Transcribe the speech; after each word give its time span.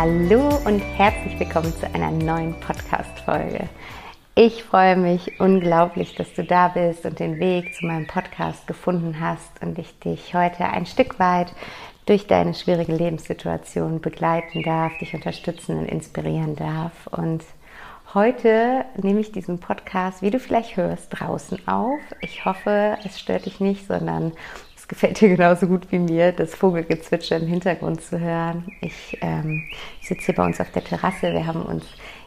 Hallo 0.00 0.48
und 0.64 0.78
herzlich 0.78 1.40
willkommen 1.40 1.74
zu 1.74 1.92
einer 1.92 2.12
neuen 2.12 2.54
Podcast-Folge. 2.60 3.68
Ich 4.36 4.62
freue 4.62 4.94
mich 4.94 5.40
unglaublich, 5.40 6.14
dass 6.14 6.32
du 6.34 6.44
da 6.44 6.68
bist 6.68 7.04
und 7.04 7.18
den 7.18 7.40
Weg 7.40 7.74
zu 7.74 7.84
meinem 7.84 8.06
Podcast 8.06 8.68
gefunden 8.68 9.18
hast 9.18 9.60
und 9.60 9.76
ich 9.76 9.98
dich 9.98 10.34
heute 10.34 10.66
ein 10.66 10.86
Stück 10.86 11.18
weit 11.18 11.52
durch 12.06 12.28
deine 12.28 12.54
schwierige 12.54 12.94
Lebenssituation 12.94 14.00
begleiten 14.00 14.62
darf, 14.62 14.96
dich 14.98 15.14
unterstützen 15.14 15.80
und 15.80 15.86
inspirieren 15.86 16.54
darf. 16.54 17.08
Und 17.08 17.42
Heute 18.14 18.86
nehme 18.96 19.20
ich 19.20 19.32
diesen 19.32 19.60
Podcast, 19.60 20.22
wie 20.22 20.30
du 20.30 20.40
vielleicht 20.40 20.78
hörst, 20.78 21.08
draußen 21.10 21.68
auf. 21.68 22.00
Ich 22.22 22.46
hoffe, 22.46 22.96
es 23.04 23.20
stört 23.20 23.44
dich 23.44 23.60
nicht, 23.60 23.86
sondern 23.86 24.32
gefällt 24.88 25.20
dir 25.20 25.28
genauso 25.28 25.66
gut 25.66 25.92
wie 25.92 25.98
mir, 25.98 26.32
das 26.32 26.54
Vogelgezwitscher 26.54 27.36
im 27.36 27.46
Hintergrund 27.46 28.02
zu 28.02 28.18
hören. 28.18 28.64
Ich 28.80 29.18
ähm, 29.20 29.64
sitze 30.00 30.26
hier 30.26 30.34
bei 30.34 30.44
uns 30.44 30.60
auf 30.60 30.70
der 30.72 30.82
Terrasse. 30.82 31.32
Wir 31.32 31.46
haben 31.46 31.62
uns 31.62 31.84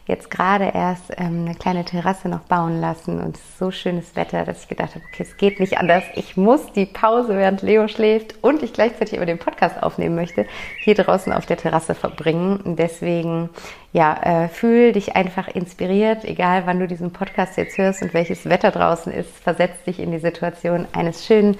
jetzt 0.07 0.31
gerade 0.31 0.71
erst 0.73 1.11
ähm, 1.17 1.45
eine 1.45 1.55
kleine 1.55 1.85
Terrasse 1.85 2.27
noch 2.27 2.41
bauen 2.41 2.81
lassen 2.81 3.19
und 3.21 3.37
es 3.37 3.41
ist 3.41 3.57
so 3.59 3.71
schönes 3.71 4.15
Wetter, 4.15 4.43
dass 4.45 4.63
ich 4.63 4.67
gedacht 4.67 4.95
habe, 4.95 5.05
okay, 5.11 5.23
es 5.23 5.37
geht 5.37 5.59
nicht 5.59 5.77
anders. 5.77 6.03
Ich 6.15 6.35
muss 6.37 6.71
die 6.73 6.85
Pause, 6.85 7.37
während 7.37 7.61
Leo 7.61 7.87
schläft 7.87 8.35
und 8.41 8.63
ich 8.63 8.73
gleichzeitig 8.73 9.17
aber 9.17 9.25
den 9.25 9.37
Podcast 9.39 9.81
aufnehmen 9.81 10.15
möchte, 10.15 10.45
hier 10.83 10.95
draußen 10.95 11.31
auf 11.31 11.45
der 11.45 11.57
Terrasse 11.57 11.95
verbringen. 11.95 12.75
Deswegen, 12.77 13.49
ja, 13.93 14.43
äh, 14.43 14.49
fühl 14.49 14.91
dich 14.91 15.15
einfach 15.15 15.47
inspiriert, 15.47 16.25
egal 16.25 16.63
wann 16.65 16.79
du 16.79 16.87
diesen 16.87 17.13
Podcast 17.13 17.57
jetzt 17.57 17.77
hörst 17.77 18.01
und 18.01 18.13
welches 18.13 18.45
Wetter 18.45 18.71
draußen 18.71 19.13
ist, 19.13 19.29
versetz 19.37 19.83
dich 19.85 19.99
in 19.99 20.11
die 20.11 20.19
Situation 20.19 20.87
eines 20.93 21.25
schönen 21.25 21.57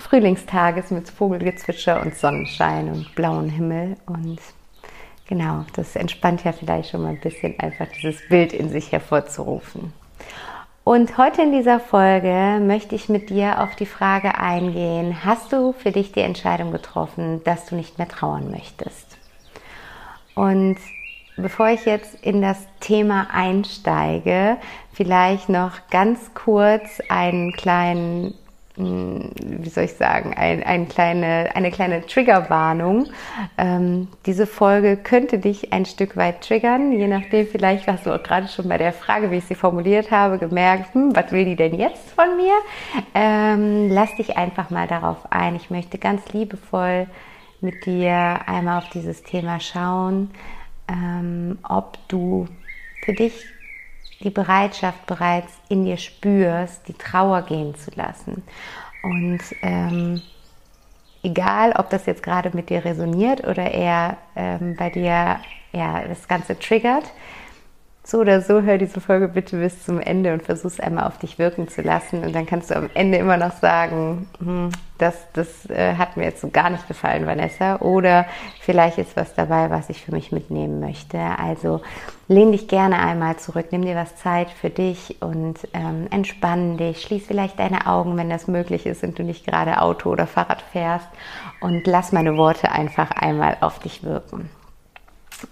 Frühlingstages 0.00 0.90
mit 0.90 1.08
Vogelgezwitscher 1.08 2.00
und 2.00 2.16
Sonnenschein 2.16 2.88
und 2.88 3.14
blauen 3.14 3.48
Himmel 3.48 3.96
und 4.06 4.40
Genau, 5.30 5.64
das 5.74 5.94
entspannt 5.94 6.42
ja 6.42 6.50
vielleicht 6.50 6.90
schon 6.90 7.02
mal 7.02 7.10
ein 7.10 7.20
bisschen 7.20 7.56
einfach 7.60 7.86
dieses 7.86 8.20
Bild 8.28 8.52
in 8.52 8.68
sich 8.68 8.90
hervorzurufen. 8.90 9.92
Und 10.82 11.18
heute 11.18 11.42
in 11.42 11.52
dieser 11.52 11.78
Folge 11.78 12.58
möchte 12.60 12.96
ich 12.96 13.08
mit 13.08 13.30
dir 13.30 13.60
auf 13.60 13.76
die 13.76 13.86
Frage 13.86 14.38
eingehen, 14.38 15.24
hast 15.24 15.52
du 15.52 15.72
für 15.72 15.92
dich 15.92 16.10
die 16.10 16.22
Entscheidung 16.22 16.72
getroffen, 16.72 17.44
dass 17.44 17.66
du 17.66 17.76
nicht 17.76 17.96
mehr 17.96 18.08
trauern 18.08 18.50
möchtest? 18.50 19.18
Und 20.34 20.78
bevor 21.36 21.68
ich 21.68 21.84
jetzt 21.84 22.24
in 22.24 22.42
das 22.42 22.66
Thema 22.80 23.28
einsteige, 23.32 24.56
vielleicht 24.92 25.48
noch 25.48 25.74
ganz 25.90 26.34
kurz 26.34 27.00
einen 27.08 27.52
kleinen 27.52 28.34
wie 28.80 29.68
soll 29.68 29.84
ich 29.84 29.94
sagen, 29.94 30.34
ein, 30.34 30.62
ein 30.62 30.88
kleine, 30.88 31.50
eine 31.54 31.70
kleine 31.70 32.06
Triggerwarnung. 32.06 33.08
Ähm, 33.58 34.08
diese 34.26 34.46
Folge 34.46 34.96
könnte 34.96 35.38
dich 35.38 35.72
ein 35.72 35.84
Stück 35.84 36.16
weit 36.16 36.46
triggern, 36.46 36.92
je 36.92 37.06
nachdem, 37.06 37.46
vielleicht 37.46 37.86
hast 37.86 38.06
du 38.06 38.12
auch 38.12 38.22
gerade 38.22 38.48
schon 38.48 38.68
bei 38.68 38.78
der 38.78 38.92
Frage, 38.92 39.30
wie 39.30 39.36
ich 39.36 39.44
sie 39.44 39.54
formuliert 39.54 40.10
habe, 40.10 40.38
gemerkt, 40.38 40.94
hm, 40.94 41.14
was 41.14 41.32
will 41.32 41.44
die 41.44 41.56
denn 41.56 41.74
jetzt 41.74 42.10
von 42.10 42.36
mir? 42.36 42.54
Ähm, 43.14 43.88
lass 43.90 44.14
dich 44.16 44.36
einfach 44.36 44.70
mal 44.70 44.86
darauf 44.86 45.30
ein. 45.30 45.56
Ich 45.56 45.70
möchte 45.70 45.98
ganz 45.98 46.32
liebevoll 46.32 47.06
mit 47.60 47.86
dir 47.86 48.40
einmal 48.46 48.78
auf 48.78 48.88
dieses 48.90 49.22
Thema 49.22 49.60
schauen, 49.60 50.30
ähm, 50.88 51.58
ob 51.62 51.98
du 52.08 52.46
für 53.04 53.12
dich 53.12 53.44
die 54.20 54.30
Bereitschaft 54.30 55.06
bereits 55.06 55.52
in 55.68 55.84
dir 55.84 55.96
spürst, 55.96 56.86
die 56.88 56.94
Trauer 56.94 57.42
gehen 57.42 57.74
zu 57.74 57.90
lassen. 57.94 58.42
Und 59.02 59.40
ähm, 59.62 60.20
egal, 61.22 61.72
ob 61.72 61.90
das 61.90 62.06
jetzt 62.06 62.22
gerade 62.22 62.50
mit 62.54 62.70
dir 62.70 62.84
resoniert 62.84 63.46
oder 63.46 63.70
eher 63.70 64.18
ähm, 64.36 64.76
bei 64.76 64.90
dir 64.90 65.40
ja, 65.72 66.02
das 66.06 66.28
Ganze 66.28 66.58
triggert, 66.58 67.04
so 68.10 68.18
oder 68.18 68.40
so, 68.40 68.62
hör 68.62 68.76
diese 68.76 69.00
Folge 69.00 69.28
bitte 69.28 69.56
bis 69.56 69.84
zum 69.84 70.00
Ende 70.00 70.32
und 70.32 70.42
versuch 70.42 70.70
es 70.70 70.80
einmal 70.80 71.06
auf 71.06 71.18
dich 71.18 71.38
wirken 71.38 71.68
zu 71.68 71.80
lassen. 71.80 72.24
Und 72.24 72.34
dann 72.34 72.44
kannst 72.44 72.70
du 72.70 72.76
am 72.76 72.90
Ende 72.94 73.18
immer 73.18 73.36
noch 73.36 73.52
sagen, 73.52 74.28
hm, 74.40 74.70
das, 74.98 75.14
das 75.32 75.70
äh, 75.70 75.94
hat 75.94 76.16
mir 76.16 76.24
jetzt 76.24 76.40
so 76.40 76.50
gar 76.50 76.70
nicht 76.70 76.88
gefallen, 76.88 77.24
Vanessa. 77.24 77.76
Oder 77.76 78.26
vielleicht 78.60 78.98
ist 78.98 79.16
was 79.16 79.34
dabei, 79.34 79.70
was 79.70 79.88
ich 79.90 80.04
für 80.04 80.12
mich 80.12 80.32
mitnehmen 80.32 80.80
möchte. 80.80 81.18
Also 81.18 81.82
lehn 82.26 82.50
dich 82.50 82.66
gerne 82.66 82.98
einmal 82.98 83.36
zurück, 83.36 83.66
nimm 83.70 83.82
dir 83.82 83.94
was 83.94 84.16
Zeit 84.16 84.50
für 84.50 84.70
dich 84.70 85.22
und 85.22 85.68
ähm, 85.72 86.08
entspann 86.10 86.76
dich. 86.76 87.02
Schließ 87.02 87.28
vielleicht 87.28 87.60
deine 87.60 87.86
Augen, 87.86 88.16
wenn 88.16 88.28
das 88.28 88.48
möglich 88.48 88.86
ist 88.86 89.04
und 89.04 89.18
du 89.18 89.22
nicht 89.22 89.46
gerade 89.46 89.80
Auto 89.80 90.10
oder 90.10 90.26
Fahrrad 90.26 90.62
fährst. 90.62 91.08
Und 91.60 91.86
lass 91.86 92.10
meine 92.10 92.36
Worte 92.36 92.72
einfach 92.72 93.12
einmal 93.12 93.56
auf 93.60 93.78
dich 93.78 94.02
wirken. 94.02 94.50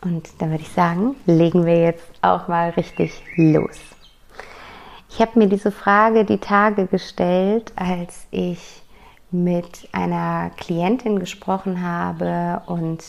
Und 0.03 0.29
dann 0.39 0.51
würde 0.51 0.63
ich 0.63 0.73
sagen, 0.73 1.17
legen 1.27 1.67
wir 1.67 1.81
jetzt 1.81 2.11
auch 2.23 2.49
mal 2.49 2.71
richtig 2.71 3.23
los. 3.37 3.79
Ich 5.11 5.21
habe 5.21 5.39
mir 5.39 5.49
diese 5.49 5.73
Frage 5.73 6.25
die 6.25 6.39
Tage 6.39 6.87
gestellt, 6.87 7.73
als 7.77 8.27
ich 8.31 8.83
mit 9.31 9.89
einer 9.93 10.51
Klientin 10.57 11.19
gesprochen 11.19 11.83
habe 11.83 12.63
und 12.67 13.05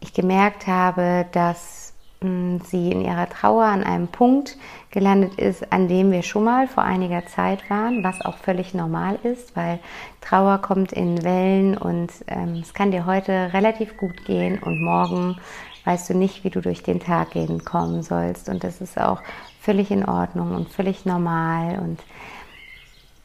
ich 0.00 0.12
gemerkt 0.12 0.66
habe, 0.66 1.26
dass 1.32 1.94
hm, 2.20 2.60
sie 2.60 2.90
in 2.90 3.00
ihrer 3.00 3.28
Trauer 3.28 3.64
an 3.64 3.84
einem 3.84 4.08
Punkt 4.08 4.56
gelandet 4.90 5.34
ist, 5.36 5.72
an 5.72 5.88
dem 5.88 6.12
wir 6.12 6.22
schon 6.22 6.44
mal 6.44 6.68
vor 6.68 6.84
einiger 6.84 7.26
Zeit 7.26 7.68
waren, 7.68 8.04
was 8.04 8.20
auch 8.24 8.38
völlig 8.38 8.74
normal 8.74 9.18
ist, 9.22 9.56
weil 9.56 9.80
Trauer 10.20 10.58
kommt 10.58 10.92
in 10.92 11.22
Wellen 11.24 11.76
und 11.76 12.10
ähm, 12.28 12.60
es 12.62 12.74
kann 12.74 12.90
dir 12.90 13.06
heute 13.06 13.52
relativ 13.52 13.96
gut 13.96 14.24
gehen 14.24 14.58
und 14.62 14.82
morgen 14.82 15.36
weißt 15.84 16.10
du 16.10 16.14
nicht, 16.14 16.44
wie 16.44 16.50
du 16.50 16.60
durch 16.60 16.82
den 16.82 17.00
Tag 17.00 17.32
gehen 17.32 17.64
kommen 17.64 18.02
sollst. 18.02 18.48
Und 18.48 18.64
das 18.64 18.80
ist 18.80 18.98
auch 18.98 19.20
völlig 19.60 19.90
in 19.90 20.04
Ordnung 20.06 20.54
und 20.54 20.68
völlig 20.68 21.04
normal. 21.04 21.78
Und 21.78 22.00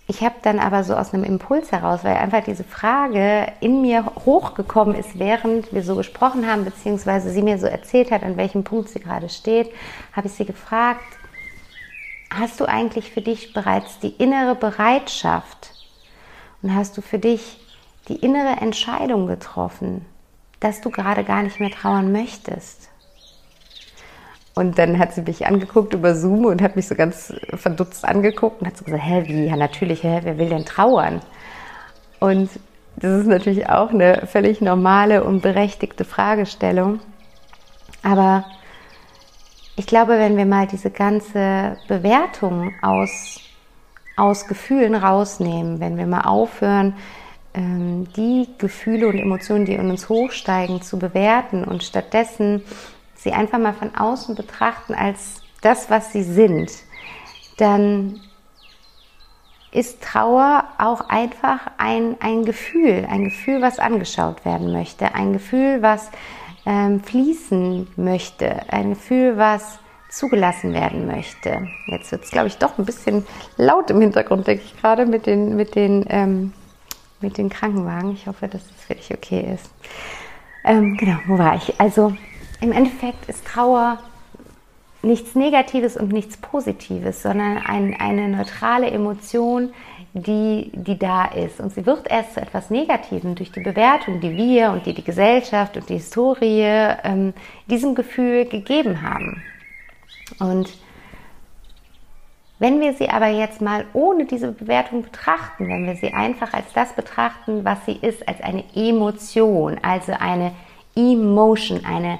ich 0.07 0.21
habe 0.21 0.35
dann 0.41 0.59
aber 0.59 0.83
so 0.83 0.95
aus 0.95 1.13
einem 1.13 1.23
Impuls 1.23 1.71
heraus, 1.71 2.03
weil 2.03 2.17
einfach 2.17 2.43
diese 2.43 2.63
Frage 2.63 3.51
in 3.59 3.81
mir 3.81 4.05
hochgekommen 4.25 4.95
ist, 4.95 5.19
während 5.19 5.71
wir 5.71 5.83
so 5.83 5.95
gesprochen 5.95 6.47
haben, 6.47 6.65
beziehungsweise 6.65 7.29
sie 7.29 7.43
mir 7.43 7.59
so 7.59 7.67
erzählt 7.67 8.11
hat, 8.11 8.23
an 8.23 8.35
welchem 8.35 8.63
Punkt 8.63 8.89
sie 8.89 8.99
gerade 8.99 9.29
steht, 9.29 9.71
habe 10.13 10.27
ich 10.27 10.33
sie 10.33 10.45
gefragt, 10.45 11.03
hast 12.31 12.59
du 12.59 12.65
eigentlich 12.65 13.11
für 13.11 13.21
dich 13.21 13.53
bereits 13.53 13.99
die 13.99 14.09
innere 14.09 14.55
Bereitschaft 14.55 15.71
und 16.61 16.73
hast 16.73 16.97
du 16.97 17.01
für 17.01 17.19
dich 17.19 17.59
die 18.07 18.15
innere 18.15 18.61
Entscheidung 18.61 19.27
getroffen, 19.27 20.05
dass 20.59 20.81
du 20.81 20.89
gerade 20.89 21.23
gar 21.23 21.43
nicht 21.43 21.59
mehr 21.59 21.71
trauern 21.71 22.11
möchtest. 22.11 22.89
Und 24.55 24.77
dann 24.77 24.99
hat 24.99 25.13
sie 25.13 25.21
mich 25.21 25.45
angeguckt 25.45 25.93
über 25.93 26.15
Zoom 26.15 26.45
und 26.45 26.61
hat 26.61 26.75
mich 26.75 26.87
so 26.87 26.95
ganz 26.95 27.33
verdutzt 27.53 28.03
angeguckt 28.03 28.61
und 28.61 28.67
hat 28.67 28.77
so 28.77 28.83
gesagt, 28.83 29.03
hä, 29.03 29.23
wie? 29.25 29.45
Ja, 29.45 29.55
natürlich, 29.55 30.03
hä, 30.03 30.19
wer 30.23 30.37
will 30.37 30.49
denn 30.49 30.65
trauern? 30.65 31.21
Und 32.19 32.49
das 32.97 33.21
ist 33.21 33.27
natürlich 33.27 33.69
auch 33.69 33.91
eine 33.91 34.27
völlig 34.27 34.59
normale 34.59 35.23
und 35.23 35.41
berechtigte 35.41 36.03
Fragestellung. 36.03 36.99
Aber 38.03 38.43
ich 39.77 39.87
glaube, 39.87 40.19
wenn 40.19 40.35
wir 40.35 40.45
mal 40.45 40.67
diese 40.67 40.91
ganze 40.91 41.77
Bewertung 41.87 42.73
aus, 42.81 43.39
aus 44.17 44.45
Gefühlen 44.47 44.95
rausnehmen, 44.95 45.79
wenn 45.79 45.97
wir 45.97 46.05
mal 46.05 46.23
aufhören, 46.23 46.95
die 47.55 48.47
Gefühle 48.57 49.07
und 49.07 49.17
Emotionen, 49.17 49.65
die 49.65 49.73
in 49.73 49.89
uns 49.89 50.07
hochsteigen, 50.07 50.81
zu 50.81 50.99
bewerten 50.99 51.63
und 51.63 51.83
stattdessen 51.83 52.63
sie 53.15 53.31
einfach 53.31 53.57
mal 53.57 53.73
von 53.73 53.95
außen 53.95 54.35
betrachten 54.35 54.93
als 54.93 55.41
das, 55.61 55.89
was 55.89 56.13
sie 56.13 56.23
sind, 56.23 56.71
dann 57.57 58.21
ist 59.71 60.01
Trauer 60.01 60.63
auch 60.77 61.09
einfach 61.09 61.59
ein, 61.77 62.15
ein 62.19 62.45
Gefühl, 62.45 63.05
ein 63.09 63.25
Gefühl, 63.25 63.61
was 63.61 63.77
angeschaut 63.77 64.45
werden 64.45 64.71
möchte, 64.71 65.13
ein 65.13 65.33
Gefühl, 65.33 65.81
was 65.81 66.09
ähm, 66.65 67.03
fließen 67.03 67.87
möchte, 67.95 68.71
ein 68.71 68.91
Gefühl, 68.91 69.37
was 69.37 69.79
zugelassen 70.09 70.73
werden 70.73 71.05
möchte. 71.05 71.67
Jetzt 71.87 72.11
wird 72.11 72.23
es, 72.23 72.31
glaube 72.31 72.47
ich, 72.47 72.57
doch 72.57 72.79
ein 72.79 72.85
bisschen 72.85 73.25
laut 73.57 73.91
im 73.91 74.01
Hintergrund, 74.01 74.47
denke 74.47 74.63
ich 74.65 74.79
gerade, 74.81 75.05
mit 75.05 75.27
den, 75.27 75.55
mit, 75.55 75.75
den, 75.75 76.05
ähm, 76.09 76.53
mit 77.21 77.37
den 77.37 77.49
Krankenwagen. 77.49 78.13
Ich 78.13 78.27
hoffe, 78.27 78.47
dass 78.47 78.61
es 78.61 78.85
für 78.85 78.95
dich 78.95 79.13
okay 79.13 79.53
ist. 79.53 79.69
Ähm, 80.63 80.97
genau, 80.97 81.17
wo 81.27 81.37
war 81.37 81.55
ich? 81.55 81.79
Also 81.79 82.13
im 82.61 82.71
Endeffekt 82.71 83.29
ist 83.29 83.45
Trauer 83.45 83.99
nichts 85.01 85.35
Negatives 85.35 85.95
und 85.95 86.11
nichts 86.11 86.37
Positives, 86.37 87.21
sondern 87.21 87.57
ein, 87.57 87.95
eine 87.99 88.27
neutrale 88.27 88.89
Emotion, 88.89 89.71
die, 90.13 90.71
die 90.73 90.99
da 90.99 91.25
ist. 91.25 91.59
Und 91.59 91.73
sie 91.73 91.85
wird 91.85 92.09
erst 92.09 92.33
zu 92.33 92.41
etwas 92.41 92.69
Negativem 92.69 93.35
durch 93.35 93.51
die 93.51 93.61
Bewertung, 93.61 94.19
die 94.19 94.35
wir 94.35 94.71
und 94.71 94.85
die 94.85 94.93
die 94.93 95.03
Gesellschaft 95.03 95.77
und 95.77 95.87
die 95.87 95.95
Historie 95.95 96.63
ähm, 97.03 97.33
diesem 97.67 97.95
Gefühl 97.95 98.45
gegeben 98.45 99.01
haben. 99.01 99.41
Und 100.39 100.69
wenn 102.59 102.81
wir 102.81 102.93
sie 102.93 103.09
aber 103.09 103.27
jetzt 103.27 103.61
mal 103.61 103.85
ohne 103.93 104.25
diese 104.25 104.51
Bewertung 104.51 105.03
betrachten, 105.03 105.69
wenn 105.69 105.85
wir 105.85 105.95
sie 105.95 106.13
einfach 106.13 106.53
als 106.53 106.71
das 106.73 106.93
betrachten, 106.93 107.63
was 107.63 107.85
sie 107.85 107.93
ist, 107.93 108.27
als 108.27 108.41
eine 108.41 108.65
Emotion, 108.75 109.77
also 109.81 110.11
eine 110.11 110.51
Emotion, 110.95 111.85
eine 111.85 112.19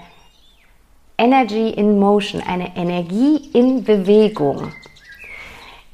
Energy 1.18 1.70
in 1.72 2.00
Motion, 2.00 2.42
eine 2.42 2.78
Energie 2.78 3.50
in 3.54 3.84
Bewegung, 3.84 4.72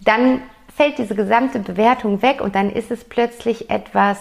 dann 0.01 0.41
fällt 0.75 0.99
diese 0.99 1.15
gesamte 1.15 1.57
Bewertung 1.59 2.21
weg 2.21 2.41
und 2.41 2.53
dann 2.53 2.69
ist 2.69 2.91
es 2.91 3.03
plötzlich 3.03 3.71
etwas, 3.71 4.19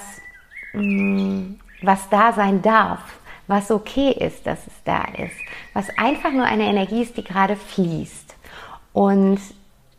mm, 0.72 1.56
was 1.82 2.08
da 2.08 2.32
sein 2.32 2.62
darf, 2.62 3.00
was 3.46 3.70
okay 3.70 4.12
ist, 4.12 4.46
dass 4.46 4.66
es 4.66 4.82
da 4.84 5.02
ist, 5.18 5.36
was 5.74 5.90
einfach 5.98 6.32
nur 6.32 6.46
eine 6.46 6.64
Energie 6.64 7.02
ist, 7.02 7.18
die 7.18 7.24
gerade 7.24 7.56
fließt. 7.56 8.34
Und 8.94 9.38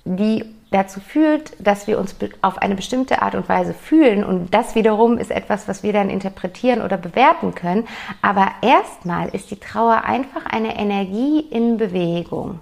die 0.06 0.46
dazu 0.72 1.00
führt, 1.00 1.54
dass 1.60 1.88
wir 1.88 2.00
uns 2.00 2.16
auf 2.42 2.58
eine 2.58 2.76
bestimmte 2.76 3.22
Art 3.22 3.36
und 3.36 3.48
Weise 3.48 3.74
fühlen. 3.74 4.24
Und 4.24 4.54
das 4.54 4.76
wiederum 4.76 5.18
ist 5.18 5.32
etwas, 5.32 5.68
was 5.68 5.84
wir 5.84 5.94
dann 5.94 6.10
interpretieren 6.10 6.82
oder 6.82 6.98
bewerten 6.98 7.56
können. 7.56 7.88
Aber 8.22 8.48
erstmal 8.62 9.30
ist 9.30 9.52
die 9.52 9.60
Trauer 9.60 10.04
einfach 10.04 10.46
eine 10.46 10.78
Energie 10.78 11.40
in 11.40 11.78
Bewegung. 11.78 12.60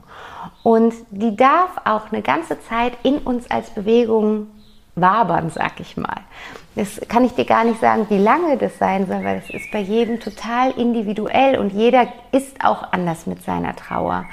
Und 0.62 0.94
die 1.12 1.36
darf 1.36 1.72
auch 1.86 2.12
eine 2.12 2.22
ganze 2.22 2.60
Zeit 2.62 2.94
in 3.04 3.18
uns 3.20 3.50
als 3.50 3.72
Bewegung 3.72 4.48
wabern, 4.96 5.50
sag 5.50 5.80
ich 5.80 5.98
mal. 5.98 6.22
Das 6.76 7.02
kann 7.08 7.26
ich 7.26 7.34
dir 7.34 7.46
gar 7.46 7.64
nicht 7.64 7.80
sagen, 7.80 8.08
wie 8.10 8.18
lange 8.18 8.58
das 8.58 8.78
sein 8.78 9.08
soll, 9.08 9.24
weil 9.24 9.38
es 9.38 9.50
ist 9.50 9.72
bei 9.72 9.80
jedem 9.80 10.20
total 10.20 10.72
individuell 10.72 11.58
und 11.58 11.72
jeder 11.72 12.08
ist 12.32 12.64
auch 12.64 12.92
anders 12.92 13.26
mit 13.26 13.44
seiner 13.44 13.76
Trauer. 13.76 14.26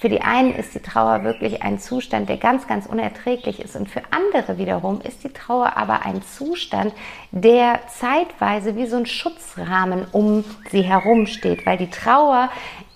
Für 0.00 0.08
die 0.08 0.20
einen 0.20 0.54
ist 0.54 0.74
die 0.74 0.80
Trauer 0.80 1.24
wirklich 1.24 1.62
ein 1.62 1.80
Zustand, 1.80 2.28
der 2.28 2.36
ganz, 2.36 2.68
ganz 2.68 2.86
unerträglich 2.86 3.60
ist. 3.60 3.74
Und 3.74 3.90
für 3.90 4.02
andere 4.10 4.56
wiederum 4.56 5.00
ist 5.00 5.24
die 5.24 5.32
Trauer 5.32 5.76
aber 5.76 6.06
ein 6.06 6.22
Zustand, 6.22 6.94
der 7.32 7.80
zeitweise 7.88 8.76
wie 8.76 8.86
so 8.86 8.96
ein 8.96 9.06
Schutzrahmen 9.06 10.06
um 10.12 10.44
sie 10.70 10.82
herum 10.82 11.26
steht, 11.26 11.66
weil 11.66 11.78
die 11.78 11.90
Trauer 11.90 12.48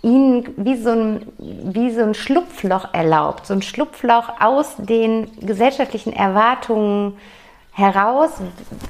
ihnen 0.02 0.48
wie 0.56 0.76
so, 0.76 0.90
ein, 0.90 1.26
wie 1.38 1.90
so 1.90 2.02
ein 2.02 2.14
Schlupfloch 2.14 2.94
erlaubt, 2.94 3.46
so 3.46 3.54
ein 3.54 3.62
Schlupfloch 3.62 4.40
aus 4.40 4.76
den 4.76 5.28
gesellschaftlichen 5.40 6.12
Erwartungen 6.12 7.14
heraus, 7.74 8.30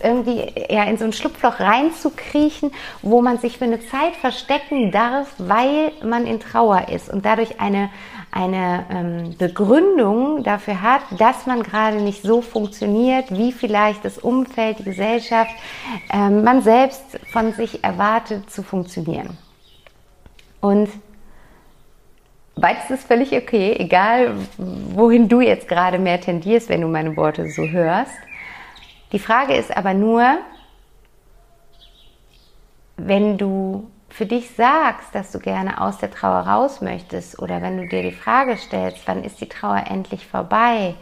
irgendwie 0.03 0.53
ja, 0.69 0.85
in 0.85 0.99
so 0.99 1.05
ein 1.05 1.13
Schlupfloch 1.13 1.61
reinzukriechen, 1.61 2.73
wo 3.01 3.23
man 3.23 3.39
sich 3.39 3.59
für 3.59 3.65
eine 3.65 3.81
Zeit 3.81 4.17
verstecken 4.17 4.91
darf, 4.91 5.33
weil 5.39 5.93
man 6.03 6.27
in 6.27 6.41
Trauer 6.41 6.89
ist 6.89 7.09
und 7.09 7.25
dadurch 7.25 7.61
eine, 7.61 7.91
eine 8.33 8.85
ähm, 8.91 9.37
Begründung 9.39 10.43
dafür 10.43 10.83
hat, 10.83 11.03
dass 11.17 11.47
man 11.47 11.63
gerade 11.63 11.99
nicht 11.99 12.23
so 12.23 12.43
funktioniert, 12.43 13.31
wie 13.31 13.53
vielleicht 13.53 14.05
das 14.05 14.19
Umfeld, 14.19 14.81
die 14.81 14.85
Gesellschaft, 14.85 15.53
ähm, 16.13 16.43
man 16.43 16.63
selbst 16.63 17.21
von 17.33 17.53
sich 17.53 17.85
erwartet 17.85 18.51
zu 18.51 18.65
funktionieren. 18.65 19.39
Und 20.61 20.89
beides 22.57 22.91
ist 22.91 23.07
völlig 23.07 23.33
okay, 23.33 23.77
egal 23.79 24.35
wohin 24.59 25.29
du 25.29 25.41
jetzt 25.41 25.69
gerade 25.69 26.01
mehr 26.01 26.21
tendierst, 26.21 26.69
wenn 26.69 26.81
du 26.81 26.89
meine 26.89 27.17
Worte 27.17 27.49
so 27.49 27.69
hörst. 27.69 28.11
Die 29.13 29.19
Frage 29.19 29.55
ist 29.55 29.77
aber 29.77 29.93
nur, 29.93 30.39
wenn 32.97 33.37
du 33.37 33.91
für 34.09 34.27
dich 34.27 34.51
sagst, 34.51 35.15
dass 35.15 35.33
du 35.33 35.39
gerne 35.39 35.81
aus 35.81 35.99
der 35.99 36.11
Trauer 36.11 36.41
raus 36.41 36.81
möchtest 36.81 37.39
oder 37.39 37.63
wenn 37.63 37.79
du 37.79 37.87
dir 37.87 38.03
die 38.03 38.13
Frage 38.13 38.57
stellst, 38.57 39.07
wann 39.07 39.25
ist 39.25 39.41
die 39.41 39.49
Trauer 39.49 39.85
endlich 39.89 40.27
vorbei, 40.27 40.95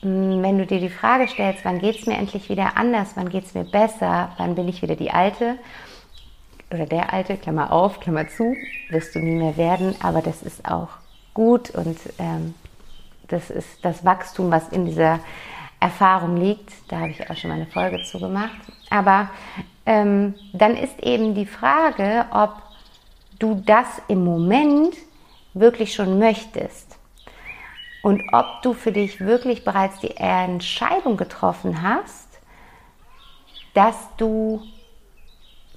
hm, 0.00 0.42
wenn 0.42 0.58
du 0.58 0.66
dir 0.66 0.80
die 0.80 0.88
Frage 0.88 1.28
stellst, 1.28 1.64
wann 1.64 1.80
geht 1.80 2.00
es 2.00 2.06
mir 2.06 2.16
endlich 2.16 2.48
wieder 2.48 2.76
anders, 2.76 3.12
wann 3.14 3.28
geht 3.28 3.44
es 3.44 3.54
mir 3.54 3.64
besser, 3.64 4.30
wann 4.36 4.54
bin 4.54 4.68
ich 4.68 4.82
wieder 4.82 4.96
die 4.96 5.10
Alte 5.10 5.58
oder 6.72 6.86
der 6.86 7.12
Alte, 7.12 7.36
Klammer 7.36 7.72
auf, 7.72 8.00
Klammer 8.00 8.28
zu, 8.28 8.54
wirst 8.90 9.14
du 9.14 9.20
nie 9.20 9.36
mehr 9.36 9.56
werden, 9.56 9.94
aber 10.02 10.22
das 10.22 10.42
ist 10.42 10.68
auch 10.68 10.90
gut 11.34 11.70
und 11.70 11.98
ähm, 12.18 12.54
das 13.28 13.50
ist 13.50 13.84
das 13.84 14.04
Wachstum, 14.04 14.50
was 14.50 14.68
in 14.68 14.86
dieser 14.86 15.20
Erfahrung 15.80 16.36
liegt. 16.36 16.72
Da 16.88 17.00
habe 17.00 17.10
ich 17.10 17.30
auch 17.30 17.36
schon 17.36 17.50
mal 17.50 17.56
eine 17.56 17.66
Folge 17.66 18.02
zu 18.02 18.18
gemacht. 18.18 18.58
Aber 18.90 19.30
ähm, 19.86 20.34
dann 20.52 20.76
ist 20.76 20.98
eben 21.02 21.34
die 21.34 21.46
Frage, 21.46 22.26
ob 22.30 22.54
du 23.38 23.62
das 23.64 24.02
im 24.08 24.24
Moment 24.24 24.94
wirklich 25.54 25.94
schon 25.94 26.18
möchtest 26.18 26.98
und 28.02 28.22
ob 28.32 28.62
du 28.62 28.74
für 28.74 28.92
dich 28.92 29.20
wirklich 29.20 29.64
bereits 29.64 29.98
die 30.00 30.16
Entscheidung 30.16 31.16
getroffen 31.16 31.82
hast, 31.82 32.28
dass 33.74 33.96
du 34.16 34.62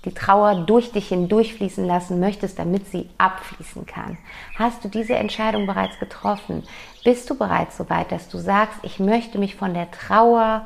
die 0.05 0.13
Trauer 0.13 0.65
durch 0.65 0.91
dich 0.91 1.09
hindurchfließen 1.09 1.85
lassen 1.85 2.19
möchtest, 2.19 2.57
damit 2.57 2.87
sie 2.87 3.09
abfließen 3.17 3.85
kann. 3.85 4.17
Hast 4.55 4.83
du 4.83 4.89
diese 4.89 5.15
Entscheidung 5.15 5.67
bereits 5.67 5.99
getroffen? 5.99 6.63
Bist 7.03 7.29
du 7.29 7.37
bereits 7.37 7.77
so 7.77 7.89
weit, 7.89 8.11
dass 8.11 8.27
du 8.27 8.37
sagst, 8.37 8.79
ich 8.83 8.99
möchte 8.99 9.37
mich 9.37 9.55
von 9.55 9.73
der 9.73 9.91
Trauer 9.91 10.65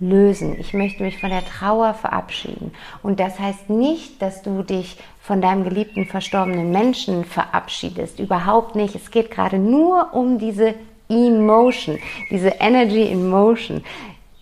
lösen. 0.00 0.58
Ich 0.58 0.74
möchte 0.74 1.02
mich 1.02 1.20
von 1.20 1.30
der 1.30 1.44
Trauer 1.44 1.94
verabschieden. 1.94 2.72
Und 3.02 3.20
das 3.20 3.38
heißt 3.38 3.70
nicht, 3.70 4.20
dass 4.20 4.42
du 4.42 4.62
dich 4.62 4.98
von 5.20 5.40
deinem 5.40 5.64
geliebten 5.64 6.06
verstorbenen 6.06 6.70
Menschen 6.70 7.24
verabschiedest. 7.24 8.18
Überhaupt 8.18 8.74
nicht. 8.74 8.94
Es 8.96 9.10
geht 9.10 9.30
gerade 9.30 9.58
nur 9.58 10.12
um 10.12 10.38
diese 10.38 10.74
Emotion, 11.08 11.98
diese 12.30 12.48
Energy 12.48 13.02
in 13.02 13.28
Motion 13.28 13.84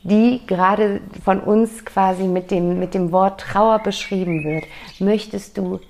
die 0.02 0.40
gerade 0.46 1.00
von 1.24 1.40
uns 1.40 1.84
quasi 1.84 2.24
mit 2.24 2.50
dem, 2.50 2.78
mit 2.78 2.94
dem 2.94 3.12
Wort 3.12 3.40
Trauer 3.40 3.80
beschrieben 3.80 4.44
wird, 4.44 4.64
möchtest 4.98 5.58
du 5.58 5.80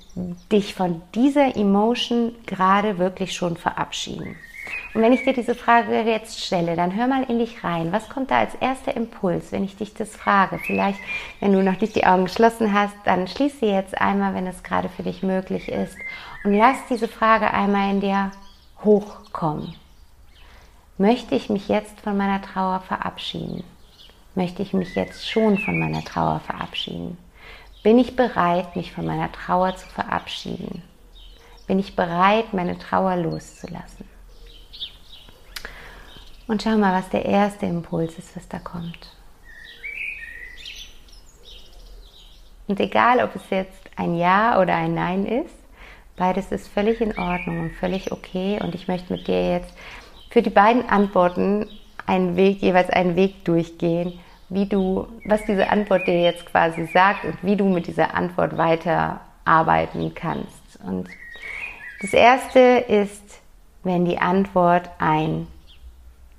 dich 0.50 0.74
von 0.74 1.02
dieser 1.14 1.56
Emotion 1.56 2.34
gerade 2.46 2.98
wirklich 2.98 3.34
schon 3.34 3.56
verabschieden? 3.56 4.36
Und 4.92 5.02
wenn 5.02 5.12
ich 5.12 5.22
dir 5.22 5.32
diese 5.32 5.54
Frage 5.54 6.00
jetzt 6.00 6.44
stelle, 6.44 6.74
dann 6.74 6.96
hör 6.96 7.06
mal 7.06 7.22
in 7.24 7.38
dich 7.38 7.62
rein. 7.62 7.92
Was 7.92 8.08
kommt 8.08 8.32
da 8.32 8.40
als 8.40 8.56
erster 8.56 8.96
Impuls, 8.96 9.52
wenn 9.52 9.62
ich 9.62 9.76
dich 9.76 9.94
das 9.94 10.16
frage? 10.16 10.58
Vielleicht, 10.58 10.98
wenn 11.38 11.52
du 11.52 11.62
noch 11.62 11.80
nicht 11.80 11.94
die 11.94 12.06
Augen 12.06 12.24
geschlossen 12.24 12.72
hast, 12.72 12.94
dann 13.04 13.28
schließ 13.28 13.60
sie 13.60 13.66
jetzt 13.66 14.00
einmal, 14.00 14.34
wenn 14.34 14.48
es 14.48 14.64
gerade 14.64 14.88
für 14.88 15.04
dich 15.04 15.22
möglich 15.22 15.68
ist. 15.68 15.96
Und 16.42 16.54
lass 16.54 16.76
diese 16.88 17.06
Frage 17.06 17.52
einmal 17.52 17.90
in 17.90 18.00
dir 18.00 18.32
hochkommen. 18.84 19.74
Möchte 20.98 21.36
ich 21.36 21.48
mich 21.48 21.68
jetzt 21.68 22.00
von 22.00 22.16
meiner 22.16 22.42
Trauer 22.42 22.80
verabschieden? 22.80 23.62
Möchte 24.34 24.62
ich 24.62 24.72
mich 24.72 24.94
jetzt 24.94 25.28
schon 25.28 25.58
von 25.58 25.78
meiner 25.78 26.04
Trauer 26.04 26.40
verabschieden? 26.40 27.18
Bin 27.82 27.98
ich 27.98 28.16
bereit, 28.16 28.76
mich 28.76 28.92
von 28.92 29.06
meiner 29.06 29.32
Trauer 29.32 29.74
zu 29.76 29.86
verabschieden? 29.88 30.82
Bin 31.66 31.78
ich 31.78 31.96
bereit, 31.96 32.52
meine 32.52 32.78
Trauer 32.78 33.16
loszulassen? 33.16 34.06
Und 36.46 36.62
schau 36.62 36.76
mal, 36.76 36.92
was 36.92 37.08
der 37.10 37.24
erste 37.24 37.66
Impuls 37.66 38.18
ist, 38.18 38.36
was 38.36 38.48
da 38.48 38.58
kommt. 38.58 39.16
Und 42.66 42.80
egal, 42.80 43.22
ob 43.22 43.34
es 43.34 43.42
jetzt 43.50 43.90
ein 43.96 44.16
Ja 44.16 44.60
oder 44.60 44.74
ein 44.74 44.94
Nein 44.94 45.26
ist, 45.26 45.54
beides 46.16 46.52
ist 46.52 46.68
völlig 46.68 47.00
in 47.00 47.18
Ordnung 47.18 47.60
und 47.60 47.72
völlig 47.72 48.12
okay. 48.12 48.58
Und 48.62 48.74
ich 48.74 48.88
möchte 48.88 49.12
mit 49.12 49.26
dir 49.26 49.52
jetzt 49.52 49.72
für 50.30 50.42
die 50.42 50.50
beiden 50.50 50.88
Antworten 50.88 51.68
einen 52.10 52.36
Weg, 52.36 52.60
jeweils 52.60 52.90
einen 52.90 53.14
Weg 53.14 53.44
durchgehen, 53.44 54.18
wie 54.48 54.66
du, 54.66 55.06
was 55.24 55.44
diese 55.46 55.70
Antwort 55.70 56.08
dir 56.08 56.20
jetzt 56.20 56.44
quasi 56.44 56.86
sagt 56.86 57.24
und 57.24 57.36
wie 57.42 57.56
du 57.56 57.64
mit 57.66 57.86
dieser 57.86 58.14
Antwort 58.14 58.58
weiter 58.58 59.20
arbeiten 59.44 60.12
kannst. 60.14 60.78
Und 60.84 61.08
Das 62.02 62.12
erste 62.12 62.58
ist, 62.58 63.40
wenn 63.84 64.04
die 64.04 64.18
Antwort 64.18 64.90
ein 64.98 65.46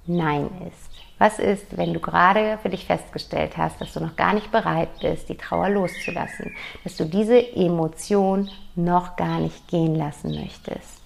Nein 0.08 0.50
ist. 0.68 0.90
Was 1.20 1.38
ist, 1.38 1.78
wenn 1.78 1.94
du 1.94 2.00
gerade 2.00 2.58
für 2.64 2.70
dich 2.70 2.86
festgestellt 2.86 3.56
hast, 3.56 3.80
dass 3.80 3.94
du 3.94 4.00
noch 4.00 4.16
gar 4.16 4.34
nicht 4.34 4.52
bereit 4.52 4.90
bist, 5.02 5.30
die 5.30 5.38
Trauer 5.38 5.70
loszulassen, 5.70 6.52
dass 6.84 6.98
du 6.98 7.06
diese 7.06 7.40
Emotion 7.56 8.50
noch 8.76 9.16
gar 9.16 9.40
nicht 9.40 9.68
gehen 9.68 9.96
lassen 9.96 10.32
möchtest? 10.32 11.02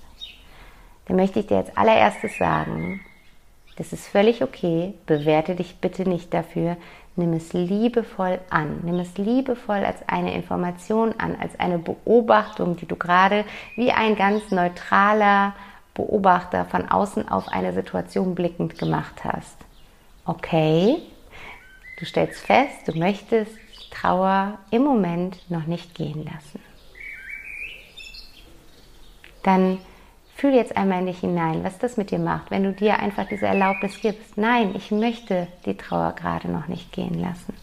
Dann 1.05 1.17
möchte 1.17 1.41
ich 1.41 1.47
dir 1.47 1.57
als 1.57 1.75
allererstes 1.75 2.37
sagen, 2.37 3.01
das 3.77 3.91
ist 3.91 4.07
völlig 4.07 4.41
okay, 4.41 4.93
bewerte 5.05 5.55
dich 5.55 5.77
bitte 5.77 6.07
nicht 6.07 6.33
dafür, 6.33 6.77
nimm 7.15 7.33
es 7.33 7.53
liebevoll 7.53 8.39
an, 8.49 8.79
nimm 8.83 8.99
es 8.99 9.17
liebevoll 9.17 9.83
als 9.85 9.97
eine 10.07 10.33
Information 10.33 11.13
an, 11.17 11.35
als 11.39 11.59
eine 11.59 11.77
Beobachtung, 11.77 12.77
die 12.77 12.85
du 12.85 12.95
gerade 12.95 13.45
wie 13.75 13.91
ein 13.91 14.15
ganz 14.15 14.51
neutraler 14.51 15.53
Beobachter 15.93 16.65
von 16.65 16.89
außen 16.89 17.29
auf 17.29 17.47
eine 17.47 17.73
Situation 17.73 18.35
blickend 18.35 18.77
gemacht 18.77 19.23
hast. 19.23 19.57
Okay, 20.25 20.97
du 21.99 22.05
stellst 22.05 22.41
fest, 22.41 22.87
du 22.87 22.97
möchtest 22.97 23.51
Trauer 23.91 24.59
im 24.71 24.83
Moment 24.83 25.49
noch 25.49 25.67
nicht 25.67 25.95
gehen 25.95 26.25
lassen. 26.25 26.59
Dann 29.43 29.77
fühl 30.35 30.53
jetzt 30.53 30.75
einmal 30.75 30.99
in 30.99 31.05
dich 31.07 31.19
hinein, 31.19 31.63
was 31.63 31.79
das 31.79 31.95
mit 31.95 32.11
dir 32.11 32.19
macht, 32.19 32.51
wenn 32.51 32.63
du 32.63 32.73
dir 32.73 32.99
einfach 32.99 33.25
diese 33.27 33.47
Erlaubnis 33.47 34.01
gibst. 34.01 34.37
Nein, 34.37 34.75
ich 34.75 34.91
möchte 34.91 35.47
die 35.65 35.77
Trauer 35.77 36.13
gerade 36.13 36.49
noch 36.49 36.67
nicht 36.67 36.91
gehen 36.91 37.19
lassen. 37.19 37.53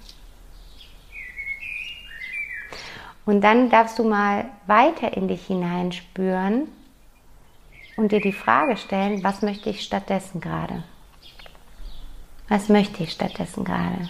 Und 3.24 3.42
dann 3.42 3.70
darfst 3.70 3.98
du 3.98 4.04
mal 4.04 4.46
weiter 4.66 5.16
in 5.16 5.28
dich 5.28 5.46
hineinspüren 5.46 6.66
und 7.96 8.10
dir 8.10 8.20
die 8.20 8.32
Frage 8.32 8.76
stellen, 8.76 9.22
was 9.22 9.42
möchte 9.42 9.70
ich 9.70 9.82
stattdessen 9.82 10.40
gerade? 10.40 10.82
Was 12.48 12.68
möchte 12.68 13.04
ich 13.04 13.12
stattdessen 13.12 13.64
gerade? 13.64 14.08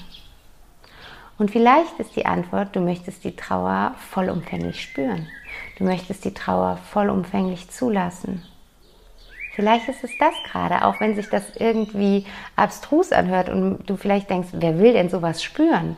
Und 1.37 1.51
vielleicht 1.51 1.99
ist 1.99 2.15
die 2.15 2.27
Antwort, 2.27 2.75
du 2.77 2.81
möchtest 2.81 3.25
die 3.25 3.35
Trauer 3.37 3.95
vollumfänglich 3.99 4.81
spüren. 4.81 5.27
Du 5.77 5.85
möchtest 5.85 6.25
die 6.25 6.33
Trauer 6.33 6.77
vollumfänglich 6.77 7.69
zulassen. 7.71 8.43
Vielleicht 9.55 9.89
ist 9.89 10.03
es 10.03 10.11
das 10.19 10.35
gerade, 10.51 10.85
auch 10.85 10.99
wenn 11.01 11.15
sich 11.15 11.29
das 11.29 11.57
irgendwie 11.57 12.25
abstrus 12.57 13.13
anhört 13.13 13.51
und 13.51 13.85
du 13.87 13.97
vielleicht 13.97 14.31
denkst, 14.31 14.49
wer 14.53 14.79
will 14.79 14.95
denn 14.95 15.11
sowas 15.11 15.43
spüren? 15.43 15.97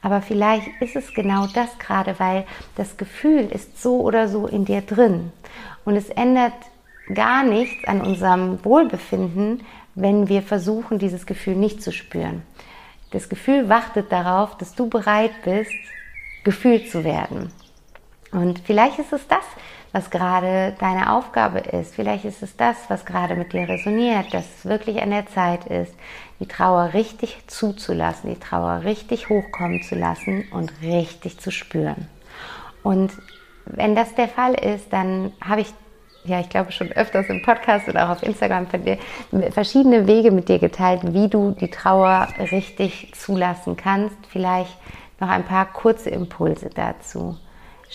Aber 0.00 0.22
vielleicht 0.22 0.68
ist 0.80 0.96
es 0.96 1.12
genau 1.14 1.46
das 1.46 1.78
gerade, 1.78 2.18
weil 2.18 2.44
das 2.76 2.96
Gefühl 2.96 3.48
ist 3.50 3.80
so 3.80 4.00
oder 4.00 4.28
so 4.28 4.46
in 4.46 4.64
dir 4.64 4.80
drin. 4.80 5.32
Und 5.84 5.96
es 5.96 6.08
ändert 6.10 6.54
gar 7.12 7.42
nichts 7.42 7.86
an 7.86 8.00
unserem 8.00 8.64
Wohlbefinden, 8.64 9.62
wenn 9.94 10.28
wir 10.28 10.42
versuchen, 10.42 10.98
dieses 10.98 11.26
Gefühl 11.26 11.56
nicht 11.56 11.82
zu 11.82 11.92
spüren. 11.92 12.42
Das 13.10 13.28
Gefühl 13.28 13.68
wartet 13.68 14.10
darauf, 14.10 14.56
dass 14.56 14.74
du 14.74 14.88
bereit 14.88 15.32
bist, 15.44 15.72
gefühlt 16.42 16.90
zu 16.90 17.04
werden. 17.04 17.50
Und 18.34 18.58
vielleicht 18.58 18.98
ist 18.98 19.12
es 19.12 19.26
das, 19.28 19.44
was 19.92 20.10
gerade 20.10 20.74
deine 20.80 21.12
Aufgabe 21.12 21.60
ist. 21.60 21.94
Vielleicht 21.94 22.24
ist 22.24 22.42
es 22.42 22.56
das, 22.56 22.76
was 22.88 23.06
gerade 23.06 23.36
mit 23.36 23.52
dir 23.52 23.68
resoniert, 23.68 24.34
dass 24.34 24.44
es 24.58 24.64
wirklich 24.66 25.00
an 25.00 25.10
der 25.10 25.26
Zeit 25.26 25.66
ist, 25.66 25.94
die 26.40 26.48
Trauer 26.48 26.94
richtig 26.94 27.44
zuzulassen, 27.46 28.34
die 28.34 28.40
Trauer 28.40 28.82
richtig 28.82 29.28
hochkommen 29.28 29.82
zu 29.82 29.94
lassen 29.94 30.44
und 30.50 30.72
richtig 30.82 31.38
zu 31.38 31.52
spüren. 31.52 32.08
Und 32.82 33.12
wenn 33.66 33.94
das 33.94 34.12
der 34.16 34.26
Fall 34.26 34.54
ist, 34.54 34.92
dann 34.92 35.32
habe 35.40 35.60
ich 35.60 35.72
ja, 36.24 36.40
ich 36.40 36.48
glaube 36.48 36.72
schon 36.72 36.90
öfters 36.90 37.28
im 37.28 37.42
Podcast 37.42 37.86
und 37.86 37.98
auch 37.98 38.08
auf 38.08 38.22
Instagram 38.22 38.66
verschiedene 39.50 40.06
Wege 40.06 40.30
mit 40.30 40.48
dir 40.48 40.58
geteilt, 40.58 41.02
wie 41.12 41.28
du 41.28 41.50
die 41.52 41.70
Trauer 41.70 42.28
richtig 42.50 43.12
zulassen 43.14 43.76
kannst. 43.76 44.16
Vielleicht 44.30 44.74
noch 45.20 45.28
ein 45.28 45.44
paar 45.44 45.66
kurze 45.66 46.08
Impulse 46.08 46.70
dazu. 46.74 47.36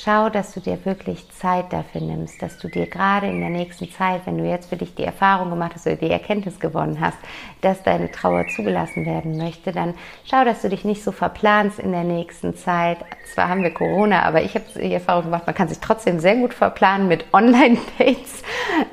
Schau, 0.02 0.30
dass 0.30 0.54
du 0.54 0.62
dir 0.62 0.86
wirklich 0.86 1.30
Zeit 1.32 1.74
dafür 1.74 2.00
nimmst, 2.00 2.42
dass 2.42 2.58
du 2.58 2.70
dir 2.70 2.88
gerade 2.88 3.28
in 3.28 3.42
der 3.42 3.50
nächsten 3.50 3.92
Zeit, 3.92 4.22
wenn 4.26 4.38
du 4.38 4.46
jetzt 4.46 4.70
für 4.70 4.78
dich 4.78 4.96
die 4.96 5.04
Erfahrung 5.04 5.50
gemacht 5.50 5.74
hast 5.76 5.88
oder 5.88 5.98
die 5.98 6.10
Erkenntnis 6.10 6.62
gewonnen 6.62 7.02
hast, 7.02 7.18
dass 7.60 7.84
deine 7.84 8.10
Trauer 8.10 8.46
zugelassen 8.56 9.06
werden 9.06 9.38
möchte, 9.38 9.74
dann 9.74 9.96
schau, 10.24 10.46
dass 10.46 10.62
du 10.62 10.70
dich 10.70 10.86
nicht 10.86 11.04
so 11.04 11.12
verplanst 11.12 11.80
in 11.80 11.92
der 11.92 12.06
nächsten 12.06 12.56
Zeit. 12.56 13.00
Zwar 13.34 13.50
haben 13.50 13.62
wir 13.62 13.74
Corona, 13.74 14.24
aber 14.24 14.42
ich 14.42 14.56
habe 14.56 14.64
die 14.74 14.94
Erfahrung 14.94 15.26
gemacht, 15.26 15.46
man 15.46 15.56
kann 15.56 15.68
sich 15.68 15.80
trotzdem 15.80 16.22
sehr 16.22 16.38
gut 16.38 16.54
verplanen 16.54 17.10
mit 17.10 17.26
Online-Dates. 17.34 18.44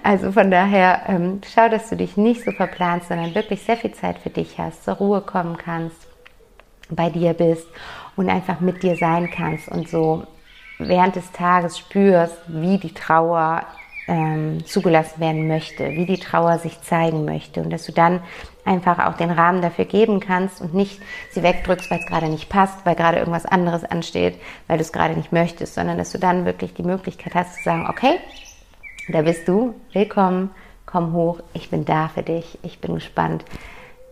Also 0.02 0.32
von 0.32 0.50
daher 0.50 1.02
ähm, 1.06 1.40
schau, 1.54 1.68
dass 1.68 1.88
du 1.88 1.94
dich 1.94 2.16
nicht 2.16 2.42
so 2.42 2.50
verplanst, 2.50 3.08
sondern 3.08 3.32
wirklich 3.32 3.62
sehr 3.62 3.76
viel 3.76 3.92
Zeit 3.92 4.18
für 4.18 4.30
dich 4.30 4.58
hast, 4.58 4.82
zur 4.82 4.94
Ruhe 4.94 5.20
kommen 5.20 5.56
kannst, 5.56 6.08
bei 6.90 7.10
dir 7.10 7.32
bist 7.32 7.68
und 8.16 8.28
einfach 8.28 8.58
mit 8.58 8.82
dir 8.82 8.96
sein 8.96 9.30
kannst 9.30 9.68
und 9.68 9.88
so 9.88 10.26
während 10.78 11.16
des 11.16 11.32
Tages 11.32 11.78
spürst, 11.78 12.36
wie 12.46 12.78
die 12.78 12.94
Trauer 12.94 13.64
ähm, 14.08 14.64
zugelassen 14.64 15.20
werden 15.20 15.48
möchte, 15.48 15.90
wie 15.90 16.06
die 16.06 16.18
Trauer 16.18 16.58
sich 16.58 16.80
zeigen 16.82 17.24
möchte 17.24 17.62
und 17.62 17.70
dass 17.70 17.86
du 17.86 17.92
dann 17.92 18.20
einfach 18.64 19.04
auch 19.04 19.16
den 19.16 19.30
Rahmen 19.30 19.62
dafür 19.62 19.84
geben 19.84 20.20
kannst 20.20 20.60
und 20.60 20.74
nicht 20.74 21.00
sie 21.30 21.42
wegdrückst, 21.42 21.90
weil 21.90 21.98
es 21.98 22.06
gerade 22.06 22.28
nicht 22.28 22.48
passt, 22.48 22.84
weil 22.84 22.94
gerade 22.94 23.18
irgendwas 23.18 23.46
anderes 23.46 23.84
ansteht, 23.84 24.38
weil 24.68 24.78
du 24.78 24.82
es 24.82 24.92
gerade 24.92 25.14
nicht 25.14 25.32
möchtest, 25.32 25.74
sondern 25.74 25.98
dass 25.98 26.12
du 26.12 26.18
dann 26.18 26.44
wirklich 26.44 26.74
die 26.74 26.82
Möglichkeit 26.82 27.34
hast 27.34 27.56
zu 27.56 27.64
sagen, 27.64 27.86
okay, 27.88 28.18
da 29.08 29.22
bist 29.22 29.48
du, 29.48 29.74
willkommen, 29.92 30.50
komm 30.84 31.12
hoch, 31.12 31.40
ich 31.52 31.70
bin 31.70 31.84
da 31.84 32.08
für 32.08 32.22
dich, 32.22 32.58
ich 32.62 32.80
bin 32.80 32.94
gespannt, 32.94 33.44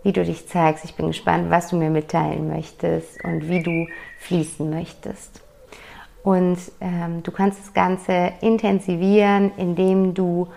wie 0.03 0.13
du 0.13 0.25
dich 0.25 0.49
zeigst, 0.49 0.85
ich 0.85 0.95
bin 0.95 1.09
gespannt, 1.09 1.51
was 1.51 1.69
du 1.69 1.77
mir 1.77 1.91
mitteilen 1.91 2.49
möchtest 2.49 3.25
und 3.25 3.49
wie 3.49 3.63
du 3.63 3.87
fließen 4.19 4.69
möchtest. 4.69 5.44
Und 6.25 6.59
ähm, 6.81 7.23
du 7.23 7.31
kannst 7.31 7.61
das 7.61 7.75
Ganze 7.75 8.33
intensivieren, 8.41 9.53
indem 9.59 10.15
du 10.15 10.49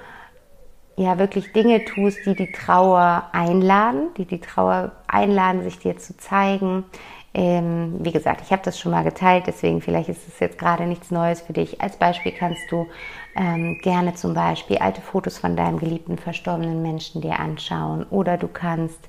ja 0.95 1.19
wirklich 1.19 1.51
Dinge 1.51 1.83
tust, 1.83 2.25
die 2.25 2.35
die 2.35 2.51
Trauer 2.53 3.29
einladen, 3.33 4.07
die 4.17 4.25
die 4.25 4.39
Trauer 4.39 4.93
einladen, 5.07 5.63
sich 5.63 5.77
dir 5.77 5.97
zu 5.97 6.15
zeigen. 6.17 6.85
Ähm, 7.33 7.97
wie 7.99 8.13
gesagt, 8.13 8.41
ich 8.43 8.51
habe 8.51 8.63
das 8.63 8.79
schon 8.79 8.93
mal 8.93 9.03
geteilt, 9.03 9.43
deswegen 9.45 9.81
vielleicht 9.81 10.07
ist 10.07 10.25
es 10.27 10.39
jetzt 10.39 10.57
gerade 10.57 10.85
nichts 10.85 11.11
Neues 11.11 11.41
für 11.41 11.53
dich. 11.53 11.81
Als 11.81 11.97
Beispiel 11.97 12.31
kannst 12.31 12.71
du 12.71 12.87
ähm, 13.35 13.77
gerne 13.83 14.15
zum 14.15 14.33
Beispiel 14.33 14.77
alte 14.77 15.01
Fotos 15.01 15.37
von 15.37 15.57
deinem 15.57 15.79
geliebten 15.79 16.17
verstorbenen 16.17 16.81
Menschen 16.81 17.21
dir 17.21 17.39
anschauen 17.39 18.05
oder 18.09 18.37
du 18.37 18.47
kannst 18.47 18.99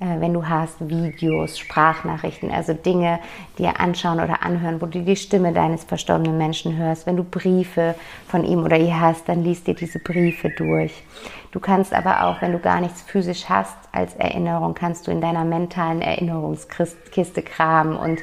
wenn 0.00 0.32
du 0.32 0.48
hast, 0.48 0.88
Videos, 0.88 1.58
Sprachnachrichten, 1.58 2.50
also 2.52 2.72
Dinge 2.72 3.18
dir 3.58 3.80
anschauen 3.80 4.20
oder 4.20 4.42
anhören, 4.42 4.80
wo 4.80 4.86
du 4.86 5.02
die 5.02 5.16
Stimme 5.16 5.52
deines 5.52 5.84
verstorbenen 5.84 6.38
Menschen 6.38 6.76
hörst. 6.76 7.06
Wenn 7.06 7.16
du 7.16 7.24
Briefe 7.24 7.96
von 8.28 8.44
ihm 8.44 8.62
oder 8.62 8.76
ihr 8.78 9.00
hast, 9.00 9.28
dann 9.28 9.42
liest 9.42 9.66
dir 9.66 9.74
diese 9.74 9.98
Briefe 9.98 10.50
durch. 10.50 11.02
Du 11.50 11.58
kannst 11.58 11.92
aber 11.92 12.24
auch, 12.24 12.40
wenn 12.42 12.52
du 12.52 12.60
gar 12.60 12.80
nichts 12.80 13.02
physisch 13.02 13.48
hast 13.48 13.76
als 13.90 14.14
Erinnerung, 14.14 14.74
kannst 14.74 15.06
du 15.06 15.10
in 15.10 15.20
deiner 15.20 15.44
mentalen 15.44 16.00
Erinnerungskiste 16.00 17.42
kramen 17.42 17.96
und 17.96 18.20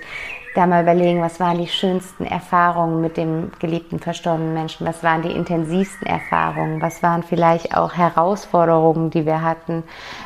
da 0.56 0.66
mal 0.66 0.84
überlegen, 0.84 1.22
was 1.22 1.40
waren 1.40 1.58
die 1.58 1.68
schönsten 1.68 2.26
Erfahrungen 2.26 3.02
mit 3.02 3.18
dem 3.18 3.52
geliebten 3.60 4.00
verstorbenen 4.00 4.54
Menschen, 4.54 4.88
was 4.88 5.04
waren 5.04 5.22
die 5.22 5.32
intensivsten 5.32 6.08
Erfahrungen, 6.08 6.82
was 6.82 7.04
waren 7.04 7.24
vielleicht 7.24 7.76
auch 7.76 7.94
Herausforderungen, 7.94 9.10
die 9.10 9.26
wir 9.26 9.42
hatten, 9.42 9.84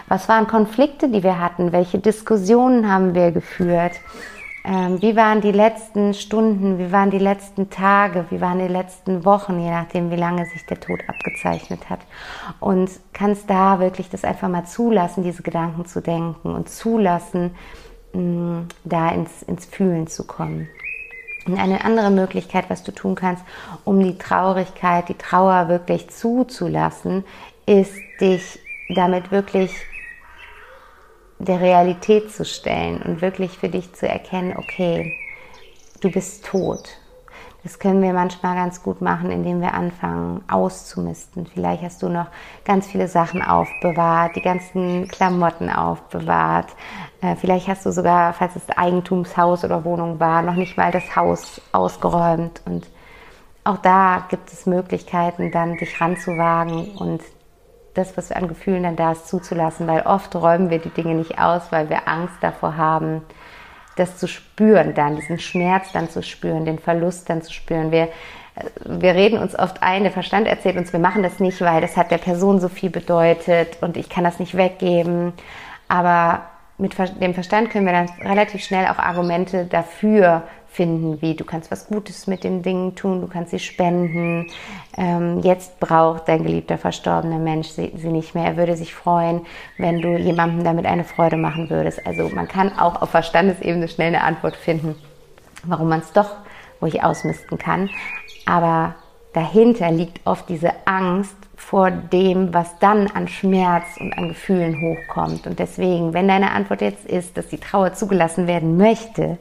was 0.08 0.30
waren 0.30 0.48
Konflikte, 0.48 1.10
die 1.10 1.24
wir 1.24 1.40
hatten, 1.40 1.72
welche 1.72 2.00
Diskussionen 2.00 2.92
haben 2.92 3.16
wir 3.16 3.32
geführt, 3.32 3.94
ähm, 4.66 5.02
wie 5.02 5.16
waren 5.16 5.42
die 5.42 5.52
letzten 5.52 6.14
Stunden, 6.14 6.78
wie 6.78 6.92
waren 6.92 7.10
die 7.10 7.18
letzten 7.18 7.70
Tage, 7.70 8.26
wie 8.30 8.42
waren 8.42 8.60
die 8.60 8.68
letzten 8.68 9.26
Wochen, 9.26 9.60
je 9.60 9.72
nachdem, 9.72 10.12
wie 10.12 10.16
lange 10.16 10.46
sich 10.46 10.66
der 10.66 10.80
Tod 10.80 11.00
abgezeichnet 11.08 11.90
hat. 11.90 12.02
Und 12.60 12.92
kannst 13.14 13.50
da 13.50 13.80
wirklich 13.80 14.10
das 14.10 14.24
einfach 14.24 14.50
mal 14.50 14.66
zulassen, 14.66 15.24
diese 15.24 15.44
Gedanken 15.44 15.86
zu 15.86 16.02
denken 16.02 16.54
und 16.54 16.70
zulassen, 16.70 17.56
da 18.14 19.10
ins, 19.10 19.44
ins 19.44 19.66
Fühlen 19.66 20.08
zu 20.08 20.26
kommen. 20.26 20.70
Und 21.46 21.58
eine 21.58 21.84
andere 21.84 22.12
Möglichkeit, 22.12 22.70
was 22.70 22.84
du 22.84 22.92
tun 22.92 23.16
kannst, 23.16 23.44
um 23.86 24.00
die 24.02 24.18
Traurigkeit, 24.18 25.10
die 25.10 25.18
Trauer 25.18 25.70
wirklich 25.70 26.10
zuzulassen, 26.10 27.24
ist 27.66 27.94
dich 28.20 28.60
damit 28.90 29.32
wirklich 29.32 29.72
der 31.40 31.62
Realität 31.62 32.32
zu 32.32 32.44
stellen 32.44 33.02
und 33.02 33.22
wirklich 33.22 33.58
für 33.58 33.70
dich 33.70 33.94
zu 33.94 34.08
erkennen, 34.08 34.56
okay, 34.58 35.14
du 36.02 36.12
bist 36.12 36.46
tot. 36.46 36.90
Das 37.64 37.78
können 37.78 38.02
wir 38.02 38.14
manchmal 38.14 38.56
ganz 38.56 38.82
gut 38.84 39.02
machen, 39.02 39.32
indem 39.32 39.60
wir 39.60 39.74
anfangen 39.74 40.44
auszumisten. 40.50 41.46
Vielleicht 41.46 41.84
hast 41.84 42.02
du 42.02 42.08
noch 42.08 42.28
ganz 42.64 42.88
viele 42.88 43.10
Sachen 43.10 43.42
aufbewahrt, 43.42 44.38
die 44.38 44.42
ganzen 44.42 45.08
Klamotten 45.10 45.70
aufbewahrt. 45.70 46.68
Äh, 47.22 47.36
vielleicht 47.36 47.68
hast 47.68 47.86
du 47.86 47.92
sogar, 47.92 48.34
falls 48.34 48.56
es 48.56 48.70
Eigentumshaus 48.70 49.66
oder 49.66 49.84
Wohnung 49.84 50.22
war, 50.22 50.42
noch 50.42 50.56
nicht 50.56 50.78
mal 50.78 50.92
das 50.92 51.16
Haus 51.18 51.62
ausgeräumt 51.74 52.62
und 52.66 52.88
auch 53.66 53.78
da 53.78 54.26
gibt 54.30 54.52
es 54.52 54.66
Möglichkeiten, 54.66 55.52
dann 55.52 55.78
dich 55.78 56.00
ranzuwagen 56.00 56.92
und 56.98 57.22
das, 57.94 58.16
was 58.16 58.32
an 58.32 58.48
Gefühlen 58.48 58.84
dann 58.84 58.96
da 58.96 59.12
ist, 59.12 59.28
zuzulassen, 59.28 59.86
weil 59.86 60.02
oft 60.02 60.34
räumen 60.36 60.70
wir 60.70 60.80
die 60.80 60.90
Dinge 60.90 61.16
nicht 61.16 61.40
aus, 61.40 61.72
weil 61.72 61.90
wir 61.90 62.08
Angst 62.08 62.36
davor 62.42 62.78
haben, 62.78 63.22
das 64.00 64.18
zu 64.18 64.28
spüren 64.28 64.94
dann, 64.94 65.16
diesen 65.16 65.40
Schmerz 65.40 65.92
dann 65.92 66.10
zu 66.10 66.24
spüren, 66.24 66.66
den 66.66 66.80
Verlust 66.80 67.30
dann 67.30 67.42
zu 67.42 67.54
spüren. 67.54 67.92
Wir, 67.92 68.10
wir 68.86 69.16
reden 69.16 69.38
uns 69.38 69.58
oft 69.58 69.84
ein, 69.84 70.04
der 70.04 70.12
Verstand 70.12 70.48
erzählt 70.48 70.78
uns, 70.78 70.94
wir 70.94 71.00
machen 71.00 71.24
das 71.24 71.40
nicht, 71.40 71.62
weil 71.62 71.82
das 71.82 71.98
hat 71.98 72.12
der 72.12 72.18
Person 72.18 72.60
so 72.60 72.70
viel 72.70 72.90
bedeutet 72.90 73.78
und 73.82 73.98
ich 73.98 74.10
kann 74.10 74.24
das 74.24 74.40
nicht 74.40 74.56
weggeben. 74.58 75.34
Aber 75.88 76.49
mit 76.80 76.98
dem 77.22 77.34
Verstand 77.34 77.70
können 77.70 77.86
wir 77.86 77.94
dann 77.94 78.10
relativ 78.22 78.64
schnell 78.64 78.88
auch 78.88 78.98
Argumente 78.98 79.66
dafür 79.66 80.44
finden, 80.72 81.22
wie 81.22 81.36
du 81.36 81.44
kannst 81.44 81.72
was 81.72 81.88
Gutes 81.88 82.28
mit 82.28 82.44
den 82.44 82.62
Dingen 82.62 82.96
tun, 82.96 83.22
du 83.22 83.28
kannst 83.28 83.52
sie 83.52 83.60
spenden. 83.60 84.48
Ähm, 84.98 85.40
jetzt 85.42 85.80
braucht 85.80 86.28
dein 86.28 86.44
geliebter 86.44 86.78
verstorbener 86.78 87.40
Mensch 87.40 87.70
sie, 87.70 87.92
sie, 87.96 88.10
nicht 88.10 88.36
mehr. 88.36 88.46
Er 88.46 88.58
würde 88.58 88.78
sich 88.78 88.94
freuen, 88.94 89.42
wenn 89.78 90.02
du 90.02 90.18
jemandem 90.18 90.64
damit 90.64 90.86
eine 90.86 91.04
Freude 91.04 91.38
machen 91.38 91.70
würdest. 91.70 92.06
Also 92.06 92.30
man 92.30 92.48
kann 92.48 92.78
auch 92.78 93.02
auf 93.02 93.10
Verstandesebene 93.10 93.88
schnell 93.88 94.10
eine 94.10 94.24
Antwort 94.24 94.56
finden, 94.56 94.96
warum 95.64 95.90
man 95.90 96.00
es 96.00 96.14
doch 96.14 96.36
ruhig 96.82 97.04
ausmisten 97.04 97.58
kann. 97.58 97.90
Aber 98.46 98.96
dahinter 99.34 99.92
liegt 99.92 100.26
oft 100.26 100.48
diese 100.50 100.72
Angst 100.86 101.36
vor 101.60 101.92
dem, 101.92 102.54
was 102.54 102.80
dann 102.80 103.08
an 103.08 103.28
Schmerz 103.28 103.86
und 104.00 104.18
an 104.18 104.30
Gefühlen 104.30 104.82
hochkommt. 104.82 105.46
Und 105.46 105.60
deswegen, 105.60 106.14
wenn 106.14 106.28
deine 106.28 106.52
Antwort 106.52 106.82
jetzt 106.82 107.06
ist, 107.06 107.38
dass 107.38 107.50
die 107.50 107.60
Trauer 107.60 107.94
zugelassen 107.94 108.48
werden 108.48 108.78
möchte, 108.78 109.38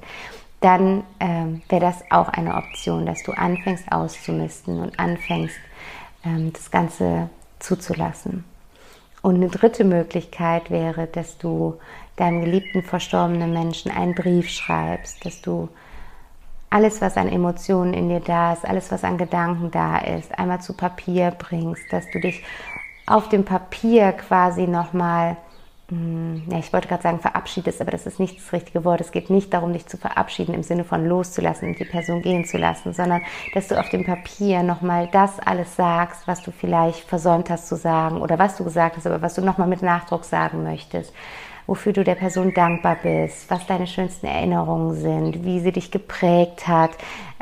dann 0.61 1.05
ähm, 1.21 1.63
wäre 1.69 1.81
das 1.81 2.03
auch 2.11 2.29
eine 2.29 2.57
Option, 2.57 3.07
dass 3.07 3.23
du 3.23 3.33
anfängst 3.33 3.91
auszumisten 3.93 4.81
und 4.81 4.99
anfängst, 4.99 5.57
ähm, 6.25 6.53
das 6.53 6.71
Ganze 6.73 7.31
zuzulassen. 7.61 8.45
Und 9.23 9.37
eine 9.37 9.49
dritte 9.49 9.85
Möglichkeit 9.85 10.71
wäre, 10.71 11.07
dass 11.07 11.39
du 11.39 11.79
deinem 12.17 12.41
geliebten 12.41 12.83
verstorbenen 12.83 13.53
Menschen 13.53 13.93
einen 13.93 14.17
Brief 14.17 14.51
schreibst, 14.51 15.25
dass 15.25 15.41
du 15.41 15.69
alles, 16.71 17.01
was 17.01 17.17
an 17.17 17.29
Emotionen 17.29 17.95
in 17.95 18.09
dir 18.09 18.21
da 18.21 18.53
ist, 18.53 18.65
alles, 18.65 18.91
was 18.91 19.05
an 19.05 19.19
Gedanken 19.19 19.71
da 19.71 19.99
ist, 19.99 20.39
einmal 20.39 20.61
zu 20.61 20.75
Papier 20.75 21.31
bringst, 21.31 21.93
dass 21.93 22.11
du 22.11 22.21
dich 22.21 22.43
auf 23.07 23.29
dem 23.29 23.45
Papier 23.45 24.13
quasi 24.13 24.67
nochmal 24.67 25.37
hm, 25.91 26.43
ja, 26.51 26.59
ich 26.59 26.71
wollte 26.75 26.87
gerade 26.87 27.03
sagen, 27.03 27.19
verabschiedest, 27.19 27.81
aber 27.81 27.91
das 27.91 28.05
ist 28.05 28.21
nicht 28.21 28.37
das 28.37 28.53
richtige 28.53 28.85
Wort. 28.85 29.01
Es 29.01 29.11
geht 29.11 29.31
nicht 29.31 29.55
darum, 29.55 29.73
dich 29.73 29.87
zu 29.87 29.97
verabschieden 29.97 30.53
im 30.53 30.63
Sinne 30.63 30.85
von 30.85 31.07
loszulassen 31.07 31.69
und 31.69 31.79
die 31.79 31.87
Person 31.87 32.21
gehen 32.21 32.45
zu 32.45 32.59
lassen, 32.59 32.93
sondern 32.93 33.23
dass 33.55 33.69
du 33.69 33.81
auf 33.81 33.89
dem 33.89 34.05
Papier 34.05 34.63
nochmal 34.63 35.09
das 35.11 35.41
alles 35.41 35.77
sagst, 35.77 36.29
was 36.29 36.43
du 36.43 36.51
vielleicht 36.51 37.09
versäumt 37.09 37.49
hast 37.49 37.69
zu 37.69 37.77
sagen 37.77 38.21
oder 38.21 38.39
was 38.39 38.57
du 38.59 38.65
gesagt 38.65 38.99
hast, 38.99 39.07
aber 39.07 39.23
was 39.23 39.35
du 39.35 39.41
nochmal 39.41 39.69
mit 39.69 39.81
Nachdruck 39.81 40.25
sagen 40.25 40.63
möchtest 40.63 41.15
wofür 41.69 41.93
du 41.93 42.03
der 42.03 42.15
Person 42.15 42.55
dankbar 42.55 42.97
bist, 43.01 43.49
was 43.51 43.67
deine 43.67 43.87
schönsten 43.87 44.27
Erinnerungen 44.27 44.95
sind, 44.95 45.45
wie 45.45 45.61
sie 45.61 45.71
dich 45.71 45.91
geprägt 45.91 46.67
hat, 46.67 46.91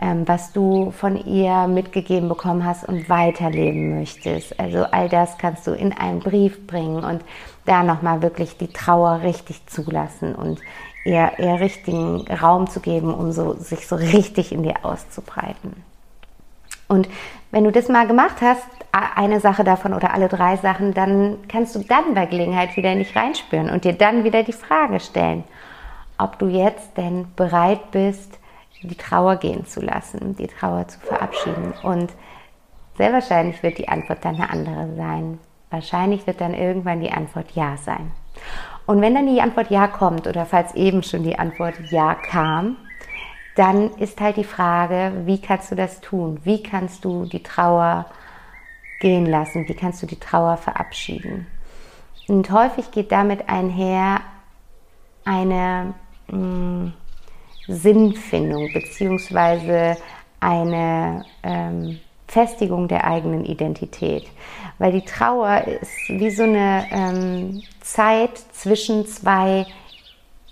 ähm, 0.03 0.27
was 0.27 0.53
du 0.53 0.91
von 0.91 1.17
ihr 1.25 1.69
mitgegeben 1.69 2.29
bekommen 2.29 2.67
hast 2.67 2.87
und 2.87 3.09
weiterleben 3.09 3.99
möchtest. 3.99 4.59
Also 4.59 4.83
all 4.83 5.09
das 5.09 5.39
kannst 5.39 5.67
du 5.69 5.71
in 5.71 5.93
einen 5.93 6.19
Brief 6.19 6.67
bringen 6.67 7.05
und 7.05 7.23
da 7.67 7.85
nochmal 7.85 8.21
wirklich 8.21 8.59
die 8.59 8.69
Trauer 8.69 9.23
richtig 9.23 9.65
zulassen 9.67 10.35
und 10.35 10.61
ihr, 11.05 11.31
ihr 11.39 11.61
richtigen 11.61 12.27
Raum 12.29 12.69
zu 12.69 12.81
geben, 12.81 13.15
um 13.15 13.31
so, 13.31 13.55
sich 13.55 13.87
so 13.87 13.95
richtig 13.95 14.51
in 14.51 14.65
dir 14.65 14.85
auszubreiten. 14.85 15.86
Und 16.89 17.09
wenn 17.51 17.65
du 17.65 17.73
das 17.73 17.89
mal 17.89 18.07
gemacht 18.07 18.37
hast, 18.41 18.67
eine 18.93 19.41
Sache 19.41 19.65
davon 19.65 19.93
oder 19.93 20.15
alle 20.15 20.29
drei 20.29 20.57
Sachen, 20.57 20.95
dann 20.95 21.39
kannst 21.49 21.75
du 21.75 21.81
dann 21.81 22.15
bei 22.15 22.27
Gelegenheit 22.27 22.77
wieder 22.77 22.95
nicht 22.95 23.15
reinspüren 23.15 23.71
und 23.71 23.85
dir 23.85 23.93
dann 23.93 24.25
wieder 24.25 24.43
die 24.43 24.53
Frage 24.53 25.01
stellen, 25.01 25.45
ob 26.19 26.39
du 26.39 26.49
jetzt 26.49 26.97
denn 26.97 27.27
bereit 27.37 27.91
bist, 27.91 28.39
die 28.83 28.95
Trauer 28.95 29.37
gehen 29.37 29.67
zu 29.67 29.81
lassen, 29.81 30.37
die 30.37 30.47
Trauer 30.47 30.89
zu 30.89 31.01
verabschieden. 31.01 31.75
Und 31.83 32.13
sehr 32.97 33.13
wahrscheinlich 33.13 33.63
wird 33.63 33.79
die 33.79 33.89
Antwort 33.89 34.25
dann 34.25 34.37
eine 34.37 34.51
andere 34.51 34.95
sein. 34.97 35.39
Wahrscheinlich 35.71 36.27
wird 36.27 36.41
dann 36.41 36.55
irgendwann 36.55 37.01
die 37.01 37.13
Antwort 37.13 37.51
Ja 37.53 37.77
sein. 37.77 38.13
Und 38.87 39.01
wenn 39.01 39.15
dann 39.15 39.27
die 39.27 39.41
Antwort 39.41 39.71
Ja 39.71 39.89
kommt 39.89 40.27
oder 40.27 40.47
falls 40.47 40.75
eben 40.75 41.03
schon 41.03 41.25
die 41.25 41.39
Antwort 41.39 41.75
Ja 41.91 42.15
kam, 42.15 42.77
dann 43.57 43.91
ist 43.97 44.21
halt 44.21 44.37
die 44.37 44.45
Frage, 44.45 45.13
wie 45.25 45.41
kannst 45.41 45.73
du 45.73 45.75
das 45.75 46.01
tun? 46.03 46.39
Wie 46.45 46.63
kannst 46.63 47.05
du 47.05 47.25
die 47.25 47.43
Trauer 47.43 48.05
gehen 49.01 49.27
lassen? 49.27 49.67
Wie 49.67 49.75
kannst 49.75 50.03
du 50.03 50.07
die 50.07 50.21
Trauer 50.21 50.59
verabschieden? 50.59 51.47
Und 52.29 52.51
häufig 52.51 52.91
geht 52.91 53.13
damit 53.13 53.49
einher 53.49 54.21
eine 55.25 55.95
mh, 56.29 56.37
mm, 56.37 56.93
Sinnfindung 57.67 58.73
beziehungsweise 58.75 59.97
eine 60.39 61.25
ähm, 61.43 61.99
Festigung 62.29 62.89
der 62.89 63.07
eigenen 63.07 63.47
Identität. 63.47 64.29
Weil 64.79 64.93
die 64.93 65.05
Trauer 65.05 65.65
ist 65.65 66.09
wie 66.09 66.31
so 66.31 66.43
eine 66.43 66.87
ähm, 66.91 67.63
Zeit 67.81 68.37
zwischen 68.53 69.07
zwei 69.07 69.67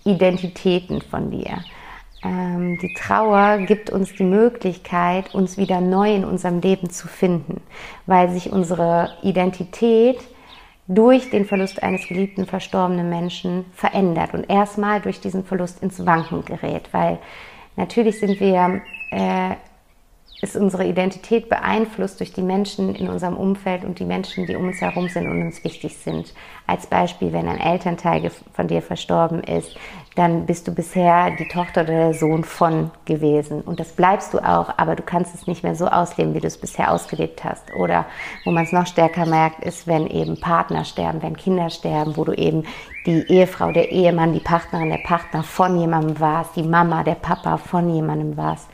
Identitäten 0.05 1.03
von 1.03 1.31
dir 1.31 1.59
ähm, 2.25 2.79
die 2.79 2.95
Trauer 2.95 3.59
gibt 3.59 3.91
uns 3.91 4.15
die 4.15 4.25
Möglichkeit, 4.25 5.35
uns 5.35 5.59
wieder 5.59 5.81
neu 5.81 6.15
in 6.15 6.25
unserem 6.25 6.61
Leben 6.61 6.91
zu 6.91 7.07
finden, 7.07 7.61
weil 8.07 8.31
sich 8.31 8.51
unsere 8.51 9.11
Identität 9.23 10.19
durch 10.87 11.31
den 11.31 11.45
Verlust 11.45 11.83
eines 11.83 12.07
geliebten 12.07 12.47
verstorbenen 12.47 13.09
Menschen 13.09 13.67
verändert 13.73 14.35
und 14.35 14.51
erstmal 14.51 15.01
durch 15.01 15.21
diesen 15.21 15.45
Verlust 15.45 15.83
ins 15.83 16.05
Wanken 16.05 16.45
gerät, 16.45 16.89
weil 16.93 17.19
natürlich 17.77 18.19
sind 18.19 18.41
wir 18.41 18.83
äh, 19.11 19.55
ist 20.45 20.57
unsere 20.57 20.87
Identität 20.87 21.49
beeinflusst 21.49 22.21
durch 22.21 22.33
die 22.33 22.43
Menschen 22.43 22.95
in 22.95 23.09
unserem 23.09 23.37
Umfeld 23.37 23.83
und 23.83 23.99
die 23.99 24.05
Menschen, 24.05 24.47
die 24.47 24.55
um 24.55 24.67
uns 24.69 24.81
herum 24.81 25.09
sind 25.09 25.27
und 25.27 25.43
uns 25.43 25.65
wichtig 25.65 25.97
sind. 25.97 26.35
Als 26.67 26.87
Beispiel, 26.87 27.33
wenn 27.33 27.49
ein 27.49 27.59
Elternteil 27.59 28.31
von 28.53 28.69
dir 28.69 28.83
verstorben 28.83 29.43
ist, 29.43 29.75
dann 30.17 30.47
bist 30.47 30.69
du 30.69 30.73
bisher 30.73 31.31
die 31.39 31.49
Tochter 31.49 31.83
oder 31.83 31.93
der 31.93 32.15
Sohn 32.15 32.45
von 32.45 32.91
gewesen. 33.07 33.63
Und 33.63 33.81
das 33.81 33.93
bleibst 33.93 34.33
du 34.35 34.39
auch, 34.39 34.73
aber 34.77 34.95
du 34.95 35.03
kannst 35.03 35.35
es 35.35 35.47
nicht 35.47 35.65
mehr 35.65 35.75
so 35.75 35.87
ausleben, 35.87 36.35
wie 36.35 36.41
du 36.41 36.47
es 36.47 36.59
bisher 36.59 36.93
ausgelebt 36.93 37.43
hast. 37.43 37.75
Oder 37.75 38.05
wo 38.45 38.51
man 38.51 38.65
es 38.65 38.73
noch 38.73 38.87
stärker 38.87 39.27
merkt, 39.27 39.65
ist, 39.65 39.87
wenn 39.87 40.07
eben 40.07 40.39
Partner 40.39 40.85
sterben, 40.85 41.23
wenn 41.23 41.37
Kinder 41.37 41.71
sterben, 41.71 42.17
wo 42.17 42.25
du 42.25 42.33
eben 42.33 42.65
die 43.07 43.25
Ehefrau, 43.29 43.73
der 43.73 43.91
Ehemann, 43.91 44.33
die 44.33 44.41
Partnerin, 44.41 44.91
der 44.91 44.99
Partner 44.99 45.43
von 45.43 45.79
jemandem 45.81 46.21
warst, 46.21 46.55
die 46.55 46.63
Mama, 46.63 47.03
der 47.03 47.17
Papa 47.17 47.57
von 47.57 47.93
jemandem 47.93 48.37
warst. 48.37 48.69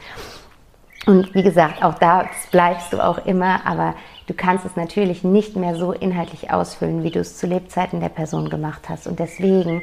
Und 1.06 1.34
wie 1.34 1.42
gesagt, 1.42 1.82
auch 1.82 1.94
da 1.94 2.28
bleibst 2.50 2.92
du 2.92 3.00
auch 3.00 3.24
immer, 3.24 3.66
aber 3.66 3.94
du 4.26 4.34
kannst 4.34 4.66
es 4.66 4.76
natürlich 4.76 5.24
nicht 5.24 5.56
mehr 5.56 5.74
so 5.74 5.92
inhaltlich 5.92 6.52
ausfüllen, 6.52 7.02
wie 7.02 7.10
du 7.10 7.20
es 7.20 7.38
zu 7.38 7.46
Lebzeiten 7.46 8.00
der 8.00 8.10
Person 8.10 8.50
gemacht 8.50 8.88
hast. 8.88 9.06
Und 9.06 9.18
deswegen 9.18 9.82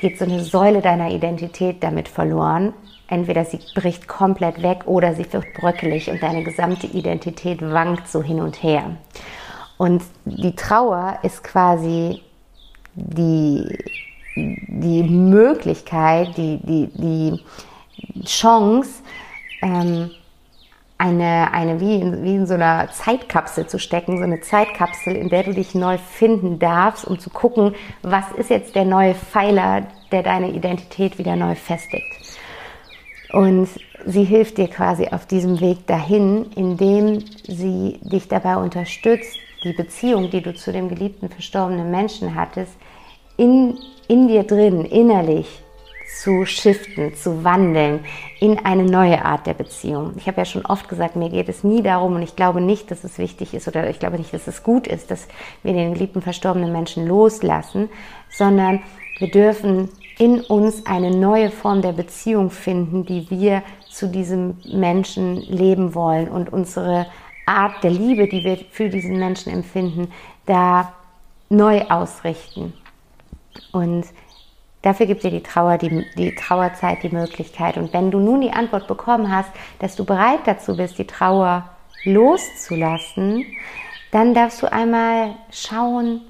geht 0.00 0.18
so 0.18 0.24
eine 0.24 0.42
Säule 0.44 0.80
deiner 0.80 1.10
Identität 1.10 1.82
damit 1.82 2.08
verloren. 2.08 2.74
Entweder 3.08 3.44
sie 3.44 3.58
bricht 3.74 4.06
komplett 4.06 4.62
weg 4.62 4.82
oder 4.86 5.14
sie 5.14 5.30
wird 5.32 5.52
bröckelig 5.54 6.08
und 6.08 6.22
deine 6.22 6.44
gesamte 6.44 6.86
Identität 6.86 7.60
wankt 7.60 8.08
so 8.08 8.22
hin 8.22 8.40
und 8.40 8.62
her. 8.62 8.96
Und 9.78 10.02
die 10.24 10.54
Trauer 10.54 11.18
ist 11.22 11.42
quasi 11.42 12.22
die, 12.94 13.78
die 14.36 15.02
Möglichkeit, 15.02 16.36
die, 16.36 16.58
die, 16.62 16.88
die 16.94 18.24
Chance, 18.24 19.02
ähm, 19.62 20.10
eine, 21.02 21.52
eine 21.52 21.80
wie, 21.80 21.96
in, 22.00 22.22
wie 22.22 22.36
in 22.36 22.46
so 22.46 22.54
einer 22.54 22.88
Zeitkapsel 22.92 23.66
zu 23.66 23.80
stecken, 23.80 24.18
so 24.18 24.22
eine 24.22 24.40
Zeitkapsel, 24.40 25.16
in 25.16 25.30
der 25.30 25.42
du 25.42 25.52
dich 25.52 25.74
neu 25.74 25.98
finden 25.98 26.60
darfst, 26.60 27.04
um 27.04 27.18
zu 27.18 27.28
gucken, 27.28 27.74
was 28.02 28.30
ist 28.36 28.50
jetzt 28.50 28.76
der 28.76 28.84
neue 28.84 29.16
Pfeiler, 29.16 29.88
der 30.12 30.22
deine 30.22 30.52
Identität 30.52 31.18
wieder 31.18 31.34
neu 31.34 31.56
festigt. 31.56 32.38
Und 33.32 33.68
sie 34.06 34.22
hilft 34.22 34.58
dir 34.58 34.68
quasi 34.68 35.08
auf 35.08 35.26
diesem 35.26 35.60
Weg 35.60 35.88
dahin, 35.88 36.46
indem 36.54 37.24
sie 37.48 37.98
dich 38.02 38.28
dabei 38.28 38.56
unterstützt, 38.56 39.36
die 39.64 39.72
Beziehung, 39.72 40.30
die 40.30 40.40
du 40.40 40.54
zu 40.54 40.70
dem 40.70 40.88
geliebten 40.88 41.28
verstorbenen 41.28 41.90
Menschen 41.90 42.36
hattest, 42.36 42.76
in, 43.36 43.76
in 44.06 44.28
dir 44.28 44.44
drin, 44.44 44.84
innerlich 44.84 45.62
zu 46.20 46.44
shiften, 46.44 47.14
zu 47.14 47.44
wandeln 47.44 48.04
in 48.38 48.58
eine 48.58 48.84
neue 48.84 49.24
Art 49.24 49.46
der 49.46 49.54
Beziehung. 49.54 50.12
Ich 50.16 50.26
habe 50.26 50.38
ja 50.38 50.44
schon 50.44 50.66
oft 50.66 50.88
gesagt, 50.88 51.16
mir 51.16 51.30
geht 51.30 51.48
es 51.48 51.64
nie 51.64 51.82
darum 51.82 52.16
und 52.16 52.22
ich 52.22 52.36
glaube 52.36 52.60
nicht, 52.60 52.90
dass 52.90 53.04
es 53.04 53.18
wichtig 53.18 53.54
ist 53.54 53.66
oder 53.68 53.88
ich 53.88 53.98
glaube 53.98 54.18
nicht, 54.18 54.32
dass 54.34 54.46
es 54.46 54.62
gut 54.62 54.86
ist, 54.86 55.10
dass 55.10 55.28
wir 55.62 55.72
den 55.72 55.94
geliebten 55.94 56.22
verstorbenen 56.22 56.72
Menschen 56.72 57.06
loslassen, 57.06 57.88
sondern 58.30 58.82
wir 59.18 59.30
dürfen 59.30 59.88
in 60.18 60.40
uns 60.40 60.86
eine 60.86 61.10
neue 61.10 61.50
Form 61.50 61.82
der 61.82 61.92
Beziehung 61.92 62.50
finden, 62.50 63.04
die 63.06 63.30
wir 63.30 63.62
zu 63.88 64.08
diesem 64.08 64.58
Menschen 64.72 65.36
leben 65.36 65.94
wollen 65.94 66.28
und 66.28 66.52
unsere 66.52 67.06
Art 67.46 67.82
der 67.82 67.90
Liebe, 67.90 68.28
die 68.28 68.44
wir 68.44 68.58
für 68.70 68.88
diesen 68.88 69.18
Menschen 69.18 69.52
empfinden, 69.52 70.12
da 70.46 70.92
neu 71.48 71.82
ausrichten. 71.88 72.72
Und 73.72 74.06
dafür 74.82 75.06
gibt 75.06 75.22
dir 75.22 75.30
die 75.30 75.42
Trauer, 75.42 75.78
die, 75.78 76.04
die 76.16 76.34
Trauerzeit 76.34 77.02
die 77.02 77.08
Möglichkeit. 77.08 77.76
Und 77.76 77.92
wenn 77.92 78.10
du 78.10 78.18
nun 78.18 78.40
die 78.40 78.52
Antwort 78.52 78.86
bekommen 78.86 79.34
hast, 79.34 79.50
dass 79.78 79.96
du 79.96 80.04
bereit 80.04 80.40
dazu 80.44 80.76
bist, 80.76 80.98
die 80.98 81.06
Trauer 81.06 81.68
loszulassen, 82.04 83.46
dann 84.10 84.34
darfst 84.34 84.62
du 84.62 84.70
einmal 84.70 85.34
schauen, 85.50 86.20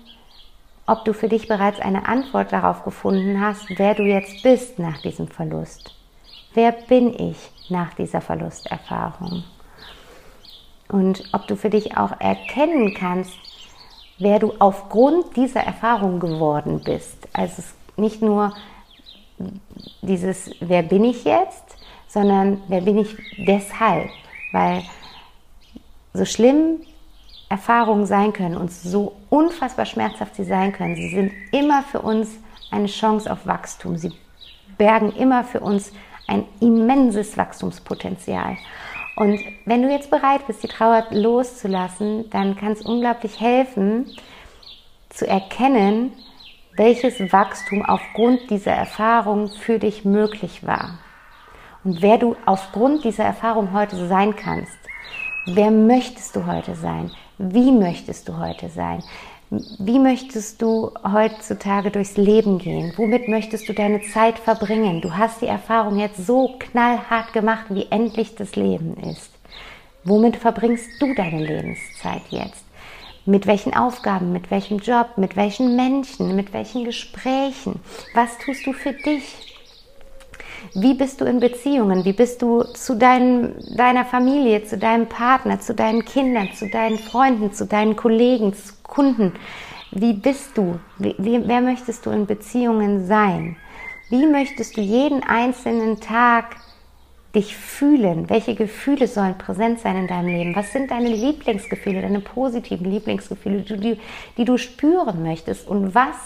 ob 0.86 1.04
du 1.04 1.14
für 1.14 1.28
dich 1.28 1.48
bereits 1.48 1.80
eine 1.80 2.06
Antwort 2.06 2.52
darauf 2.52 2.84
gefunden 2.84 3.40
hast, 3.40 3.66
wer 3.78 3.94
du 3.94 4.02
jetzt 4.02 4.42
bist 4.42 4.78
nach 4.78 5.00
diesem 5.00 5.28
Verlust. 5.28 5.94
Wer 6.54 6.72
bin 6.72 7.14
ich 7.18 7.50
nach 7.70 7.94
dieser 7.94 8.20
Verlusterfahrung? 8.20 9.44
Und 10.88 11.24
ob 11.32 11.46
du 11.46 11.56
für 11.56 11.70
dich 11.70 11.96
auch 11.96 12.20
erkennen 12.20 12.94
kannst, 12.94 13.32
wer 14.18 14.38
du 14.38 14.52
aufgrund 14.58 15.36
dieser 15.36 15.60
Erfahrung 15.60 16.20
geworden 16.20 16.82
bist. 16.84 17.26
Also 17.32 17.54
es 17.58 17.74
nicht 17.96 18.22
nur 18.22 18.55
dieses, 20.02 20.50
wer 20.61 20.83
bin 20.83 21.05
ich 21.05 21.24
jetzt, 21.24 21.76
sondern 22.09 22.62
wer 22.68 22.81
bin 22.83 22.98
ich 22.98 23.16
deshalb. 23.38 24.11
Weil 24.52 24.83
so 26.12 26.24
schlimm 26.24 26.81
Erfahrungen 27.48 28.07
sein 28.07 28.33
können 28.33 28.57
und 28.57 28.72
so 28.72 29.14
unfassbar 29.31 29.87
schmerzhaft 29.87 30.37
sie 30.37 30.44
sein 30.44 30.72
können, 30.72 30.96
sie 30.96 31.11
sind 31.11 31.33
immer 31.52 31.83
für 31.83 32.00
uns 32.00 32.31
eine 32.70 32.87
Chance 32.87 33.31
auf 33.31 33.46
Wachstum. 33.46 33.96
Sie 33.96 34.12
bergen 34.78 35.12
immer 35.12 35.44
für 35.44 35.61
uns 35.61 35.92
ein 36.26 36.44
immenses 36.61 37.37
Wachstumspotenzial. 37.37 38.57
Und 39.16 39.40
wenn 39.66 39.83
du 39.83 39.90
jetzt 39.90 40.11
bereit 40.11 40.46
bist, 40.46 40.62
die 40.62 40.68
Trauer 40.68 41.07
loszulassen, 41.11 42.31
dann 42.31 42.57
kann 42.57 42.72
es 42.72 42.83
unglaublich 42.83 43.38
helfen, 43.40 44.07
zu 45.11 45.26
erkennen, 45.26 46.12
welches 46.76 47.32
Wachstum 47.32 47.85
aufgrund 47.85 48.50
dieser 48.50 48.72
Erfahrung 48.72 49.48
für 49.48 49.78
dich 49.78 50.04
möglich 50.04 50.66
war. 50.66 50.98
Und 51.85 52.02
wer 52.02 52.18
du 52.18 52.37
aufgrund 52.46 53.04
dieser 53.04 53.24
Erfahrung 53.24 53.72
heute 53.72 54.06
sein 54.06 54.37
kannst. 54.37 54.78
Wer 55.46 55.72
möchtest 55.72 56.37
du 56.37 56.46
heute 56.46 56.76
sein? 56.76 57.11
Wie 57.38 57.72
möchtest 57.72 58.28
du 58.28 58.38
heute 58.38 58.68
sein? 58.68 59.02
Wie 59.50 59.98
möchtest 59.98 60.62
du 60.62 60.92
heutzutage 61.04 61.90
durchs 61.90 62.16
Leben 62.16 62.58
gehen? 62.58 62.92
Womit 62.96 63.28
möchtest 63.28 63.68
du 63.68 63.74
deine 63.74 64.00
Zeit 64.00 64.38
verbringen? 64.38 65.00
Du 65.00 65.14
hast 65.14 65.42
die 65.42 65.46
Erfahrung 65.46 65.98
jetzt 65.98 66.26
so 66.26 66.56
knallhart 66.58 67.32
gemacht, 67.32 67.66
wie 67.68 67.87
endlich 67.90 68.35
das 68.35 68.56
Leben 68.56 68.96
ist. 69.11 69.30
Womit 70.04 70.37
verbringst 70.37 70.88
du 71.00 71.14
deine 71.14 71.44
Lebenszeit 71.44 72.22
jetzt? 72.30 72.62
Mit 73.24 73.46
welchen 73.46 73.72
Aufgaben, 73.72 74.32
mit 74.32 74.50
welchem 74.50 74.78
Job, 74.78 75.11
mit 75.16 75.37
welchen 75.37 75.76
Menschen, 75.76 76.35
mit 76.35 76.52
welchen 76.52 76.85
Gesprächen? 76.85 77.78
Was 78.14 78.37
tust 78.38 78.66
du 78.66 78.72
für 78.72 78.92
dich? 78.92 79.56
Wie 80.74 80.94
bist 80.94 81.20
du 81.20 81.24
in 81.24 81.38
Beziehungen? 81.38 82.04
Wie 82.04 82.12
bist 82.12 82.42
du 82.42 82.64
zu 82.64 82.96
dein, 82.96 83.54
deiner 83.76 84.04
Familie, 84.04 84.64
zu 84.64 84.76
deinem 84.76 85.08
Partner, 85.08 85.61
zu 85.61 85.72
deinen 85.72 86.04
Kindern, 86.04 86.50
zu 86.52 86.68
deinen 86.68 86.98
Freunden, 86.98 87.52
zu 87.52 87.66
deinen 87.66 87.94
Kollegen, 87.94 88.54
zu 88.54 88.72
Kunden? 88.82 89.32
Wie 89.92 90.14
bist 90.14 90.58
du? 90.58 90.80
Wie, 90.98 91.14
wer 91.18 91.61
möchtest 91.61 92.06
du 92.06 92.11
in 92.11 92.26
Beziehungen 92.26 93.06
sein? 93.06 93.56
Wie 94.08 94.26
möchtest 94.26 94.76
du 94.76 94.80
jeden 94.80 95.22
einzelnen 95.22 96.00
Tag 96.00 96.56
dich 97.34 97.56
fühlen? 97.56 98.28
Welche 98.28 98.54
Gefühle 98.54 99.06
sollen 99.06 99.38
präsent 99.38 99.80
sein 99.80 99.96
in 99.96 100.06
deinem 100.06 100.28
Leben? 100.28 100.56
Was 100.56 100.72
sind 100.72 100.90
deine 100.90 101.08
Lieblingsgefühle, 101.08 102.02
deine 102.02 102.20
positiven 102.20 102.90
Lieblingsgefühle, 102.90 103.62
die, 103.62 103.98
die 104.36 104.44
du 104.44 104.58
spüren 104.58 105.22
möchtest? 105.22 105.66
Und 105.66 105.94
was 105.94 106.16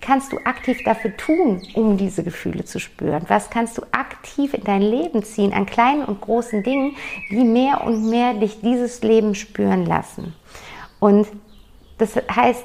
kannst 0.00 0.32
du 0.32 0.38
aktiv 0.44 0.82
dafür 0.84 1.16
tun, 1.16 1.62
um 1.74 1.96
diese 1.96 2.22
Gefühle 2.22 2.64
zu 2.64 2.78
spüren? 2.78 3.24
Was 3.28 3.50
kannst 3.50 3.78
du 3.78 3.82
aktiv 3.92 4.54
in 4.54 4.64
dein 4.64 4.82
Leben 4.82 5.22
ziehen 5.22 5.52
an 5.52 5.66
kleinen 5.66 6.04
und 6.04 6.20
großen 6.20 6.62
Dingen, 6.62 6.96
die 7.30 7.44
mehr 7.44 7.84
und 7.84 8.08
mehr 8.08 8.34
dich 8.34 8.60
dieses 8.60 9.02
Leben 9.02 9.34
spüren 9.34 9.86
lassen? 9.86 10.34
Und 10.98 11.26
das 11.98 12.16
heißt, 12.16 12.64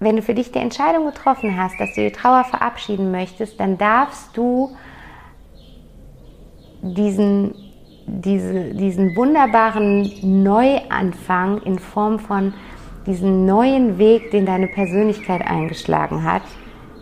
wenn 0.00 0.16
du 0.16 0.22
für 0.22 0.34
dich 0.34 0.52
die 0.52 0.58
Entscheidung 0.58 1.06
getroffen 1.06 1.56
hast, 1.56 1.78
dass 1.78 1.94
du 1.94 2.02
die 2.02 2.12
Trauer 2.12 2.44
verabschieden 2.44 3.10
möchtest, 3.10 3.58
dann 3.58 3.78
darfst 3.78 4.36
du 4.36 4.76
diesen, 6.92 7.54
diese, 8.06 8.74
diesen 8.74 9.16
wunderbaren 9.16 10.10
Neuanfang 10.22 11.62
in 11.62 11.78
Form 11.78 12.18
von 12.18 12.52
diesen 13.06 13.46
neuen 13.46 13.98
Weg, 13.98 14.30
den 14.30 14.46
deine 14.46 14.66
Persönlichkeit 14.68 15.46
eingeschlagen 15.46 16.24
hat, 16.24 16.42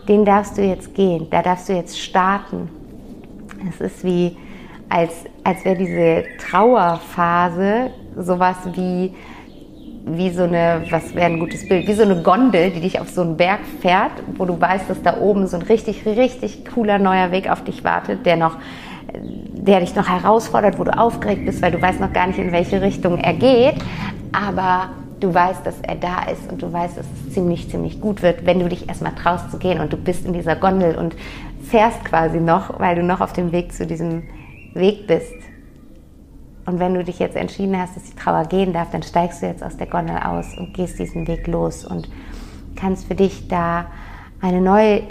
den 0.07 0.25
darfst 0.25 0.57
du 0.57 0.61
jetzt 0.61 0.95
gehen, 0.95 1.27
da 1.29 1.41
darfst 1.41 1.69
du 1.69 1.73
jetzt 1.73 1.99
starten. 1.99 2.69
Es 3.69 3.79
ist 3.79 4.03
wie, 4.03 4.35
als, 4.89 5.25
als 5.43 5.63
wäre 5.63 5.77
diese 5.77 6.23
Trauerphase 6.39 7.91
sowas 8.17 8.57
wie, 8.75 9.13
wie 10.05 10.29
so 10.31 10.43
eine, 10.43 10.85
was 10.89 11.15
wäre 11.15 11.27
ein 11.27 11.39
gutes 11.39 11.67
Bild, 11.67 11.87
wie 11.87 11.93
so 11.93 12.03
eine 12.03 12.21
Gondel, 12.21 12.71
die 12.71 12.81
dich 12.81 12.99
auf 12.99 13.09
so 13.09 13.21
einen 13.21 13.37
Berg 13.37 13.61
fährt, 13.81 14.11
wo 14.37 14.45
du 14.45 14.59
weißt, 14.59 14.89
dass 14.89 15.01
da 15.01 15.17
oben 15.17 15.47
so 15.47 15.57
ein 15.57 15.63
richtig, 15.63 16.05
richtig 16.05 16.65
cooler 16.73 16.99
neuer 16.99 17.31
Weg 17.31 17.49
auf 17.49 17.63
dich 17.63 17.83
wartet, 17.83 18.25
der 18.25 18.35
noch, 18.35 18.57
der 19.65 19.79
dich 19.79 19.95
noch 19.95 20.07
herausfordert, 20.07 20.77
wo 20.77 20.83
du 20.83 20.97
aufgeregt 20.97 21.45
bist, 21.45 21.61
weil 21.61 21.71
du 21.71 21.81
weißt 21.81 21.99
noch 21.99 22.11
gar 22.11 22.27
nicht, 22.27 22.39
in 22.39 22.51
welche 22.51 22.81
Richtung 22.81 23.17
er 23.17 23.33
geht. 23.33 23.75
Aber 24.33 24.89
du 25.19 25.33
weißt, 25.33 25.65
dass 25.65 25.79
er 25.81 25.95
da 25.95 26.23
ist 26.23 26.51
und 26.51 26.61
du 26.61 26.71
weißt, 26.71 26.97
dass 26.97 27.05
es 27.05 27.33
ziemlich, 27.33 27.69
ziemlich 27.69 28.01
gut 28.01 28.21
wird, 28.21 28.45
wenn 28.45 28.59
du 28.59 28.67
dich 28.67 28.89
erstmal 28.89 29.15
traust 29.15 29.51
zu 29.51 29.57
gehen 29.57 29.79
und 29.79 29.93
du 29.93 29.97
bist 29.97 30.25
in 30.25 30.33
dieser 30.33 30.55
Gondel 30.57 30.95
und 30.95 31.15
fährst 31.61 32.03
quasi 32.03 32.39
noch, 32.39 32.79
weil 32.79 32.95
du 32.95 33.03
noch 33.03 33.21
auf 33.21 33.31
dem 33.31 33.51
Weg 33.51 33.71
zu 33.71 33.87
diesem 33.87 34.23
Weg 34.73 35.07
bist. 35.07 35.33
Und 36.65 36.79
wenn 36.79 36.93
du 36.93 37.03
dich 37.03 37.19
jetzt 37.19 37.35
entschieden 37.35 37.79
hast, 37.79 37.95
dass 37.95 38.03
die 38.03 38.15
Trauer 38.15 38.45
gehen 38.45 38.73
darf, 38.73 38.91
dann 38.91 39.03
steigst 39.03 39.41
du 39.41 39.47
jetzt 39.47 39.63
aus 39.63 39.77
der 39.77 39.87
Gondel 39.87 40.17
aus 40.17 40.57
und 40.57 40.73
gehst 40.73 40.99
diesen 40.99 41.27
Weg 41.27 41.47
los 41.47 41.85
und 41.85 42.09
kannst 42.75 43.07
für 43.07 43.15
dich 43.15 43.47
da 43.47 43.85
eine 44.41 44.61
neue 44.61 45.03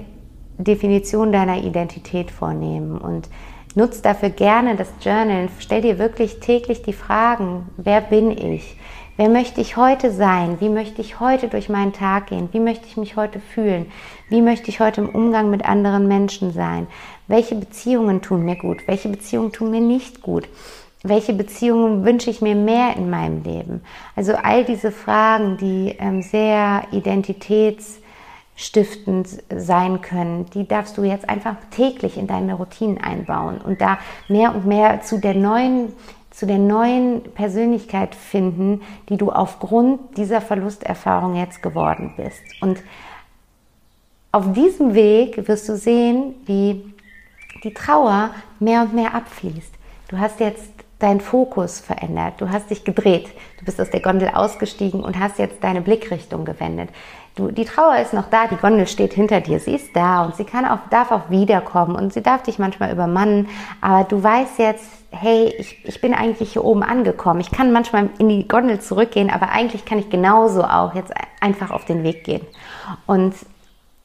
Definition 0.58 1.32
deiner 1.32 1.62
Identität 1.62 2.30
vornehmen 2.30 2.98
und 2.98 3.28
nutzt 3.76 4.04
dafür 4.04 4.30
gerne 4.30 4.76
das 4.76 4.92
Journal. 5.00 5.48
Stell 5.58 5.82
dir 5.82 5.98
wirklich 5.98 6.40
täglich 6.40 6.82
die 6.82 6.92
Fragen, 6.92 7.68
wer 7.76 8.00
bin 8.00 8.30
ich? 8.30 8.76
Wer 9.16 9.28
möchte 9.28 9.60
ich 9.60 9.76
heute 9.76 10.10
sein? 10.10 10.56
Wie 10.60 10.70
möchte 10.70 11.02
ich 11.02 11.20
heute 11.20 11.48
durch 11.48 11.68
meinen 11.68 11.92
Tag 11.92 12.28
gehen? 12.28 12.48
Wie 12.52 12.60
möchte 12.60 12.86
ich 12.86 12.96
mich 12.96 13.16
heute 13.16 13.40
fühlen? 13.40 13.86
Wie 14.30 14.40
möchte 14.40 14.70
ich 14.70 14.80
heute 14.80 15.02
im 15.02 15.10
Umgang 15.10 15.50
mit 15.50 15.64
anderen 15.66 16.08
Menschen 16.08 16.52
sein? 16.52 16.86
Welche 17.28 17.54
Beziehungen 17.54 18.22
tun 18.22 18.44
mir 18.44 18.56
gut? 18.56 18.78
Welche 18.86 19.10
Beziehungen 19.10 19.52
tun 19.52 19.70
mir 19.70 19.82
nicht 19.82 20.22
gut? 20.22 20.48
Welche 21.02 21.34
Beziehungen 21.34 22.04
wünsche 22.04 22.30
ich 22.30 22.40
mir 22.40 22.54
mehr 22.54 22.96
in 22.96 23.10
meinem 23.10 23.42
Leben? 23.42 23.82
Also 24.16 24.34
all 24.34 24.64
diese 24.64 24.92
Fragen, 24.92 25.56
die 25.58 25.94
ähm, 25.98 26.22
sehr 26.22 26.84
identitätsstiftend 28.56 29.28
sein 29.54 30.00
können, 30.00 30.46
die 30.50 30.66
darfst 30.66 30.96
du 30.98 31.04
jetzt 31.04 31.28
einfach 31.28 31.56
täglich 31.70 32.16
in 32.16 32.26
deine 32.26 32.54
Routinen 32.54 32.98
einbauen 32.98 33.60
und 33.60 33.80
da 33.80 33.98
mehr 34.28 34.54
und 34.54 34.66
mehr 34.66 35.02
zu 35.02 35.18
der 35.18 35.34
neuen 35.34 35.92
zu 36.30 36.46
der 36.46 36.56
neuen 36.56 37.22
Persönlichkeit 37.34 38.14
finden, 38.14 38.80
die 39.10 39.18
du 39.18 39.30
aufgrund 39.30 40.16
dieser 40.16 40.40
Verlusterfahrung 40.40 41.36
jetzt 41.36 41.62
geworden 41.62 42.14
bist. 42.16 42.40
Und 42.62 42.82
auf 44.32 44.50
diesem 44.54 44.94
Weg 44.94 45.46
wirst 45.46 45.68
du 45.68 45.76
sehen, 45.76 46.34
wie 46.46 46.94
die 47.62 47.74
Trauer 47.74 48.30
mehr 48.60 48.80
und 48.80 48.94
mehr 48.94 49.14
abfließt. 49.14 49.74
Du 50.08 50.18
hast 50.18 50.40
jetzt 50.40 50.71
deinen 51.02 51.20
Fokus 51.20 51.80
verändert, 51.80 52.34
du 52.38 52.50
hast 52.50 52.70
dich 52.70 52.84
gedreht, 52.84 53.28
du 53.58 53.64
bist 53.64 53.80
aus 53.80 53.90
der 53.90 54.00
Gondel 54.00 54.30
ausgestiegen 54.32 55.02
und 55.02 55.18
hast 55.18 55.38
jetzt 55.38 55.62
deine 55.62 55.80
Blickrichtung 55.80 56.44
gewendet. 56.44 56.90
Du, 57.34 57.50
die 57.50 57.64
Trauer 57.64 57.96
ist 57.96 58.12
noch 58.12 58.28
da, 58.28 58.46
die 58.46 58.56
Gondel 58.56 58.86
steht 58.86 59.14
hinter 59.14 59.40
dir, 59.40 59.58
sie 59.58 59.74
ist 59.74 59.96
da 59.96 60.24
und 60.24 60.36
sie 60.36 60.44
kann 60.44 60.66
auch, 60.66 60.78
darf 60.90 61.10
auch 61.10 61.30
wiederkommen 61.30 61.96
und 61.96 62.12
sie 62.12 62.22
darf 62.22 62.42
dich 62.42 62.58
manchmal 62.58 62.92
übermannen, 62.92 63.48
aber 63.80 64.04
du 64.04 64.22
weißt 64.22 64.58
jetzt, 64.58 64.84
hey, 65.12 65.54
ich, 65.58 65.84
ich 65.84 66.00
bin 66.00 66.14
eigentlich 66.14 66.52
hier 66.52 66.64
oben 66.64 66.82
angekommen. 66.82 67.40
Ich 67.40 67.50
kann 67.50 67.70
manchmal 67.70 68.08
in 68.18 68.28
die 68.28 68.48
Gondel 68.48 68.80
zurückgehen, 68.80 69.30
aber 69.30 69.50
eigentlich 69.50 69.84
kann 69.84 69.98
ich 69.98 70.08
genauso 70.08 70.64
auch 70.64 70.94
jetzt 70.94 71.12
einfach 71.40 71.70
auf 71.70 71.84
den 71.84 72.02
Weg 72.02 72.24
gehen. 72.24 72.40
Und 73.06 73.34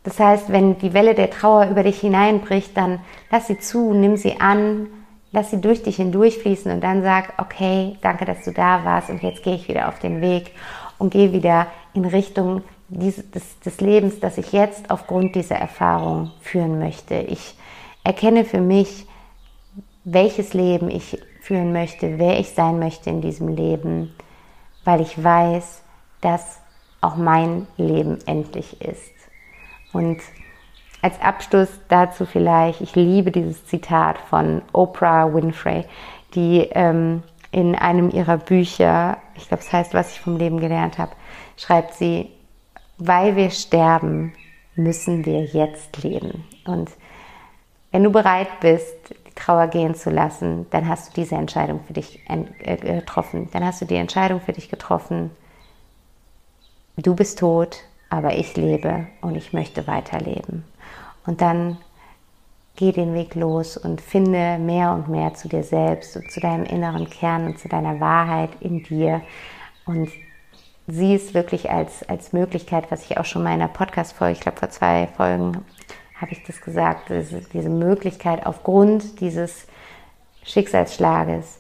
das 0.03 0.19
heißt, 0.19 0.51
wenn 0.51 0.77
die 0.77 0.93
Welle 0.93 1.15
der 1.15 1.29
Trauer 1.29 1.67
über 1.67 1.83
dich 1.83 1.99
hineinbricht, 1.99 2.75
dann 2.77 2.99
lass 3.31 3.47
sie 3.47 3.59
zu, 3.59 3.93
nimm 3.93 4.15
sie 4.15 4.39
an, 4.39 4.87
lass 5.31 5.51
sie 5.51 5.61
durch 5.61 5.83
dich 5.83 5.97
hindurchfließen 5.97 6.71
und 6.71 6.81
dann 6.81 7.03
sag, 7.03 7.33
okay, 7.37 7.97
danke, 8.01 8.25
dass 8.25 8.43
du 8.43 8.51
da 8.51 8.83
warst 8.85 9.09
und 9.09 9.21
jetzt 9.23 9.43
gehe 9.43 9.55
ich 9.55 9.67
wieder 9.67 9.87
auf 9.87 9.99
den 9.99 10.21
Weg 10.21 10.51
und 10.97 11.11
gehe 11.11 11.33
wieder 11.33 11.67
in 11.93 12.05
Richtung 12.05 12.63
des, 12.89 13.59
des 13.59 13.81
Lebens, 13.81 14.19
das 14.19 14.37
ich 14.37 14.51
jetzt 14.53 14.89
aufgrund 14.89 15.35
dieser 15.35 15.57
Erfahrung 15.57 16.31
führen 16.41 16.79
möchte. 16.79 17.15
Ich 17.15 17.55
erkenne 18.03 18.45
für 18.45 18.61
mich, 18.61 19.05
welches 20.05 20.53
Leben 20.53 20.89
ich 20.89 21.19
führen 21.41 21.73
möchte, 21.73 22.17
wer 22.17 22.39
ich 22.39 22.51
sein 22.51 22.79
möchte 22.79 23.09
in 23.09 23.21
diesem 23.21 23.49
Leben, 23.49 24.15
weil 24.85 25.01
ich 25.01 25.21
weiß, 25.21 25.81
dass 26.21 26.59
auch 27.01 27.17
mein 27.17 27.67
Leben 27.77 28.19
endlich 28.25 28.81
ist. 28.81 29.13
Und 29.91 30.19
als 31.01 31.19
Abschluss 31.21 31.69
dazu 31.89 32.25
vielleicht, 32.25 32.81
ich 32.81 32.95
liebe 32.95 33.31
dieses 33.31 33.65
Zitat 33.65 34.17
von 34.17 34.61
Oprah 34.73 35.33
Winfrey, 35.33 35.85
die 36.33 36.67
ähm, 36.71 37.23
in 37.51 37.75
einem 37.75 38.09
ihrer 38.09 38.37
Bücher, 38.37 39.17
ich 39.35 39.47
glaube 39.47 39.63
es 39.63 39.71
heißt, 39.71 39.93
was 39.93 40.11
ich 40.11 40.19
vom 40.19 40.37
Leben 40.37 40.59
gelernt 40.59 40.97
habe, 40.97 41.11
schreibt 41.55 41.93
sie, 41.93 42.29
weil 42.97 43.35
wir 43.35 43.51
sterben, 43.51 44.33
müssen 44.75 45.25
wir 45.25 45.43
jetzt 45.43 46.03
leben. 46.03 46.43
Und 46.65 46.91
wenn 47.91 48.03
du 48.03 48.11
bereit 48.11 48.59
bist, 48.59 48.95
die 49.27 49.33
Trauer 49.33 49.67
gehen 49.67 49.95
zu 49.95 50.09
lassen, 50.09 50.67
dann 50.71 50.87
hast 50.87 51.09
du 51.09 51.21
diese 51.21 51.35
Entscheidung 51.35 51.81
für 51.85 51.93
dich 51.93 52.21
äh, 52.27 52.75
getroffen. 52.77 53.49
Dann 53.53 53.65
hast 53.65 53.81
du 53.81 53.85
die 53.85 53.95
Entscheidung 53.95 54.41
für 54.41 54.53
dich 54.53 54.69
getroffen, 54.69 55.31
du 56.97 57.15
bist 57.15 57.39
tot, 57.39 57.83
aber 58.09 58.37
ich 58.37 58.55
lebe 58.55 59.07
und 59.21 59.35
ich 59.35 59.53
möchte 59.53 59.87
weiterleben. 59.87 60.63
Und 61.27 61.41
dann 61.41 61.77
geh 62.75 62.91
den 62.91 63.13
Weg 63.13 63.35
los 63.35 63.77
und 63.77 64.01
finde 64.01 64.57
mehr 64.57 64.93
und 64.93 65.09
mehr 65.09 65.33
zu 65.35 65.47
dir 65.47 65.63
selbst 65.63 66.15
und 66.15 66.31
zu 66.31 66.39
deinem 66.39 66.63
inneren 66.63 67.09
Kern 67.09 67.45
und 67.45 67.59
zu 67.59 67.67
deiner 67.67 67.99
Wahrheit 67.99 68.49
in 68.59 68.83
dir. 68.83 69.21
Und 69.85 70.09
sieh 70.87 71.15
es 71.15 71.33
wirklich 71.33 71.69
als, 71.69 72.07
als 72.07 72.33
Möglichkeit, 72.33 72.89
was 72.89 73.03
ich 73.03 73.17
auch 73.17 73.25
schon 73.25 73.43
mal 73.43 73.53
in 73.53 73.61
einer 73.61 73.67
Podcast-Folge, 73.67 74.33
ich 74.33 74.39
glaube 74.39 74.57
vor 74.57 74.69
zwei 74.69 75.07
Folgen 75.15 75.65
habe 76.19 76.31
ich 76.31 76.43
das 76.43 76.61
gesagt, 76.61 77.09
diese, 77.09 77.41
diese 77.41 77.69
Möglichkeit 77.69 78.45
aufgrund 78.45 79.19
dieses 79.19 79.67
Schicksalsschlages 80.43 81.59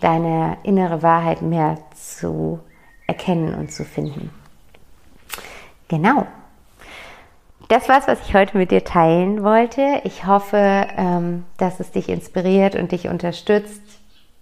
deine 0.00 0.58
innere 0.64 1.02
Wahrheit 1.02 1.42
mehr 1.42 1.78
zu 1.94 2.58
erkennen 3.06 3.54
und 3.54 3.70
zu 3.70 3.84
finden. 3.84 4.30
Genau. 5.88 6.26
Das 7.74 7.88
war's, 7.88 8.06
was 8.06 8.20
ich 8.28 8.36
heute 8.36 8.56
mit 8.56 8.70
dir 8.70 8.84
teilen 8.84 9.42
wollte. 9.42 10.00
Ich 10.04 10.28
hoffe, 10.28 10.86
ähm, 10.96 11.44
dass 11.56 11.80
es 11.80 11.90
dich 11.90 12.08
inspiriert 12.08 12.76
und 12.76 12.92
dich 12.92 13.08
unterstützt. 13.08 13.82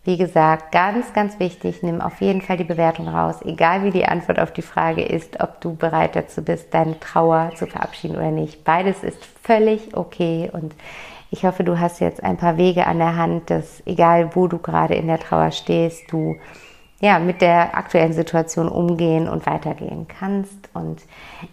Wie 0.04 0.18
gesagt, 0.18 0.70
ganz, 0.70 1.14
ganz 1.14 1.40
wichtig, 1.40 1.82
nimm 1.82 2.02
auf 2.02 2.20
jeden 2.20 2.42
Fall 2.42 2.58
die 2.58 2.64
Bewertung 2.64 3.08
raus, 3.08 3.36
egal 3.42 3.84
wie 3.84 3.90
die 3.90 4.04
Antwort 4.04 4.38
auf 4.38 4.52
die 4.52 4.60
Frage 4.60 5.02
ist, 5.02 5.40
ob 5.40 5.62
du 5.62 5.74
bereit 5.74 6.14
dazu 6.14 6.44
bist, 6.44 6.74
deine 6.74 7.00
Trauer 7.00 7.52
zu 7.56 7.66
verabschieden 7.66 8.16
oder 8.16 8.30
nicht. 8.30 8.64
Beides 8.64 9.02
ist 9.02 9.24
völlig 9.42 9.96
okay 9.96 10.50
und 10.52 10.74
ich 11.30 11.46
hoffe, 11.46 11.64
du 11.64 11.80
hast 11.80 12.00
jetzt 12.00 12.22
ein 12.22 12.36
paar 12.36 12.58
Wege 12.58 12.86
an 12.86 12.98
der 12.98 13.16
Hand, 13.16 13.48
dass 13.48 13.82
egal 13.86 14.36
wo 14.36 14.46
du 14.46 14.58
gerade 14.58 14.94
in 14.94 15.06
der 15.06 15.20
Trauer 15.20 15.52
stehst, 15.52 16.12
du 16.12 16.36
ja, 17.02 17.18
mit 17.18 17.42
der 17.42 17.76
aktuellen 17.76 18.12
Situation 18.12 18.68
umgehen 18.68 19.28
und 19.28 19.44
weitergehen 19.44 20.06
kannst. 20.06 20.70
Und 20.72 21.02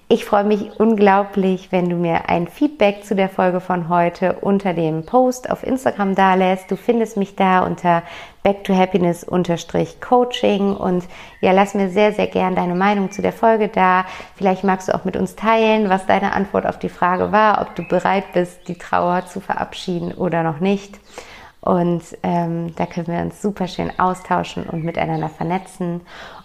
ich 0.07 0.23
freue 0.23 0.43
mich 0.43 0.79
unglaublich, 0.79 1.71
wenn 1.71 1.89
du 1.89 1.95
mir 1.95 2.29
ein 2.29 2.47
Feedback 2.47 3.03
zu 3.03 3.15
der 3.15 3.29
Folge 3.29 3.59
von 3.59 3.89
heute 3.89 4.33
unter 4.41 4.75
dem 4.75 5.07
Post 5.07 5.49
auf 5.49 5.63
Instagram 5.63 6.13
da 6.13 6.35
lässt. 6.35 6.69
Du 6.69 6.75
findest 6.75 7.17
mich 7.17 7.35
da 7.35 7.65
unter 7.65 8.03
Back 8.43 8.63
to 8.63 8.75
Happiness 8.75 9.25
Coaching 9.99 10.75
und 10.75 11.05
ja, 11.41 11.51
lass 11.51 11.73
mir 11.73 11.89
sehr, 11.89 12.13
sehr 12.13 12.27
gern 12.27 12.53
deine 12.53 12.75
Meinung 12.75 13.09
zu 13.09 13.23
der 13.23 13.33
Folge 13.33 13.69
da. 13.69 14.05
Vielleicht 14.35 14.63
magst 14.63 14.87
du 14.87 14.93
auch 14.93 15.03
mit 15.03 15.17
uns 15.17 15.35
teilen, 15.35 15.89
was 15.89 16.05
deine 16.05 16.33
Antwort 16.33 16.67
auf 16.67 16.77
die 16.77 16.89
Frage 16.89 17.31
war, 17.31 17.59
ob 17.59 17.73
du 17.73 17.81
bereit 17.87 18.33
bist, 18.33 18.67
die 18.67 18.77
Trauer 18.77 19.25
zu 19.25 19.39
verabschieden 19.39 20.11
oder 20.11 20.43
noch 20.43 20.59
nicht. 20.59 20.99
Und 21.61 22.01
ähm, 22.23 22.73
da 22.75 22.85
können 22.85 23.07
wir 23.07 23.19
uns 23.19 23.41
super 23.41 23.67
schön 23.67 23.91
austauschen 23.99 24.63
und 24.63 24.83
miteinander 24.83 25.29
vernetzen. 25.29 26.01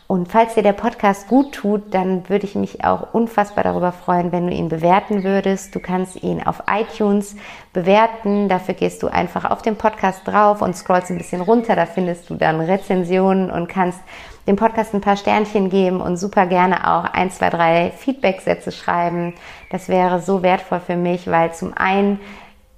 Und 0.07 0.31
falls 0.31 0.55
dir 0.55 0.63
der 0.63 0.75
Podcast 0.75 1.29
gut 1.29 1.53
tut, 1.53 1.95
dann 1.95 2.29
würde 2.29 2.45
ich 2.45 2.55
mich 2.55 2.85
auch 2.85 3.15
unfassbar 3.15 3.65
darüber 3.65 3.91
freuen, 3.91 4.33
wenn 4.33 4.47
du 4.47 4.53
ihn 4.53 4.69
bewerten 4.69 5.25
würdest. 5.25 5.75
Du 5.75 5.81
kannst 5.81 6.23
ihn 6.23 6.43
auf 6.43 6.65
iTunes 6.71 7.37
bewerten. 7.73 8.49
Dafür 8.49 8.75
gehst 8.75 9.03
du 9.03 9.09
einfach 9.09 9.51
auf 9.51 9.63
den 9.63 9.77
Podcast 9.77 10.27
drauf 10.27 10.61
und 10.61 10.77
scrollst 10.77 11.11
ein 11.11 11.17
bisschen 11.17 11.41
runter. 11.41 11.75
Da 11.75 11.87
findest 11.87 12.29
du 12.29 12.35
dann 12.35 12.61
Rezensionen 12.61 13.51
und 13.51 13.69
kannst 13.69 13.99
dem 14.47 14.57
Podcast 14.57 14.93
ein 14.95 15.01
paar 15.01 15.17
Sternchen 15.17 15.71
geben 15.71 16.03
und 16.03 16.19
super 16.19 16.45
gerne 16.47 16.87
auch 16.87 17.05
ein, 17.05 17.31
zwei, 17.31 17.49
drei 17.49 17.91
Feedback-Sätze 17.97 18.73
schreiben. 18.73 19.33
Das 19.71 19.89
wäre 19.89 20.21
so 20.21 20.43
wertvoll 20.43 20.81
für 20.81 20.97
mich, 20.97 21.31
weil 21.31 21.55
zum 21.55 21.73
einen 21.75 22.21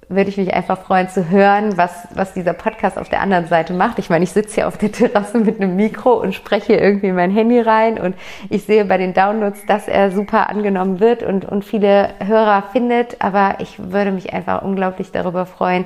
würde 0.09 0.29
ich 0.29 0.37
mich 0.37 0.53
einfach 0.53 0.79
freuen 0.79 1.09
zu 1.09 1.29
hören, 1.29 1.77
was, 1.77 2.07
was 2.13 2.33
dieser 2.33 2.53
Podcast 2.53 2.97
auf 2.97 3.09
der 3.09 3.21
anderen 3.21 3.47
Seite 3.47 3.73
macht. 3.73 3.99
Ich 3.99 4.09
meine, 4.09 4.23
ich 4.23 4.31
sitze 4.31 4.55
hier 4.55 4.67
auf 4.67 4.77
der 4.77 4.91
Terrasse 4.91 5.39
mit 5.39 5.59
einem 5.59 5.75
Mikro 5.75 6.13
und 6.13 6.33
spreche 6.33 6.73
irgendwie 6.73 7.11
mein 7.11 7.31
Handy 7.31 7.59
rein 7.59 7.99
und 7.99 8.15
ich 8.49 8.63
sehe 8.63 8.85
bei 8.85 8.97
den 8.97 9.13
Downloads, 9.13 9.65
dass 9.65 9.87
er 9.87 10.11
super 10.11 10.49
angenommen 10.49 10.99
wird 10.99 11.23
und, 11.23 11.43
und 11.45 11.65
viele 11.65 12.09
Hörer 12.25 12.63
findet. 12.71 13.21
Aber 13.21 13.55
ich 13.59 13.77
würde 13.91 14.11
mich 14.11 14.31
einfach 14.33 14.61
unglaublich 14.61 15.11
darüber 15.11 15.45
freuen, 15.45 15.85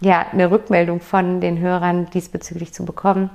ja, 0.00 0.26
eine 0.32 0.50
Rückmeldung 0.50 1.00
von 1.00 1.40
den 1.40 1.58
Hörern 1.58 2.08
diesbezüglich 2.10 2.72
zu 2.72 2.84
bekommen. 2.84 3.30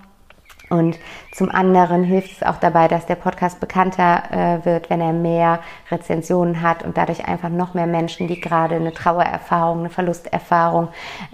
Und 0.74 0.98
zum 1.32 1.52
anderen 1.52 2.04
hilft 2.04 2.32
es 2.32 2.42
auch 2.42 2.58
dabei, 2.58 2.88
dass 2.88 3.06
der 3.06 3.14
Podcast 3.14 3.60
bekannter 3.60 4.24
äh, 4.32 4.66
wird, 4.66 4.90
wenn 4.90 5.02
er 5.02 5.14
mehr 5.14 5.60
Rezensionen 5.92 6.64
hat 6.64 6.84
und 6.84 6.98
dadurch 6.98 7.28
einfach 7.28 7.50
noch 7.50 7.76
mehr 7.76 7.86
Menschen, 7.86 8.28
die 8.28 8.42
gerade 8.42 8.76
eine 8.76 8.92
Trauererfahrung, 8.92 9.82
eine 9.82 9.90
Verlusterfahrung 9.92 10.88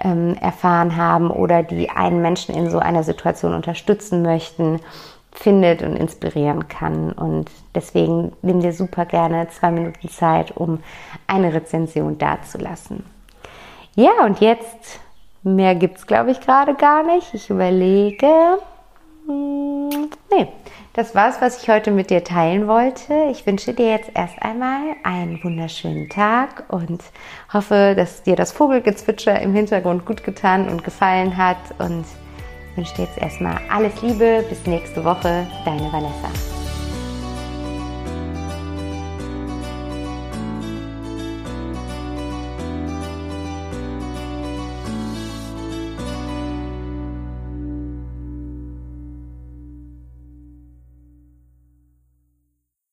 ähm, 0.03 0.35
erfahren 0.41 0.97
haben 0.97 1.31
oder 1.31 1.63
die 1.63 1.89
einen 1.89 2.21
Menschen 2.21 2.53
in 2.53 2.69
so 2.69 2.79
einer 2.79 3.03
Situation 3.03 3.53
unterstützen 3.53 4.23
möchten, 4.23 4.81
findet 5.31 5.83
und 5.83 5.95
inspirieren 5.95 6.67
kann. 6.67 7.13
Und 7.13 7.49
deswegen 7.73 8.33
nimm 8.41 8.59
dir 8.59 8.73
super 8.73 9.05
gerne 9.05 9.47
zwei 9.47 9.71
Minuten 9.71 10.09
Zeit, 10.09 10.57
um 10.57 10.79
eine 11.27 11.53
Rezension 11.53 12.17
dazulassen. 12.17 13.05
Ja, 13.95 14.25
und 14.25 14.41
jetzt, 14.41 14.99
mehr 15.43 15.75
gibt 15.75 15.99
es, 15.99 16.07
glaube 16.07 16.31
ich, 16.31 16.41
gerade 16.41 16.73
gar 16.73 17.03
nicht. 17.03 17.33
Ich 17.33 17.49
überlege. 17.49 18.27
Nee, 19.29 20.47
das 20.93 21.13
war's, 21.13 21.39
was 21.39 21.61
ich 21.61 21.69
heute 21.69 21.91
mit 21.91 22.09
dir 22.09 22.23
teilen 22.23 22.67
wollte. 22.67 23.13
Ich 23.31 23.45
wünsche 23.45 23.73
dir 23.73 23.89
jetzt 23.91 24.09
erst 24.15 24.41
einmal 24.41 24.95
einen 25.03 25.43
wunderschönen 25.43 26.09
Tag 26.09 26.63
und 26.69 27.03
hoffe, 27.53 27.93
dass 27.95 28.23
dir 28.23 28.35
das 28.35 28.51
Vogelgezwitscher 28.51 29.39
im 29.39 29.53
Hintergrund 29.53 30.05
gut 30.05 30.23
getan 30.23 30.67
und 30.67 30.83
gefallen 30.83 31.37
hat 31.37 31.57
und 31.77 32.05
wünsche 32.75 32.95
dir 32.95 33.03
jetzt 33.03 33.19
erstmal 33.19 33.59
alles 33.69 34.01
Liebe. 34.01 34.43
Bis 34.49 34.65
nächste 34.65 35.03
Woche, 35.05 35.45
deine 35.63 35.93
Vanessa. 35.93 36.58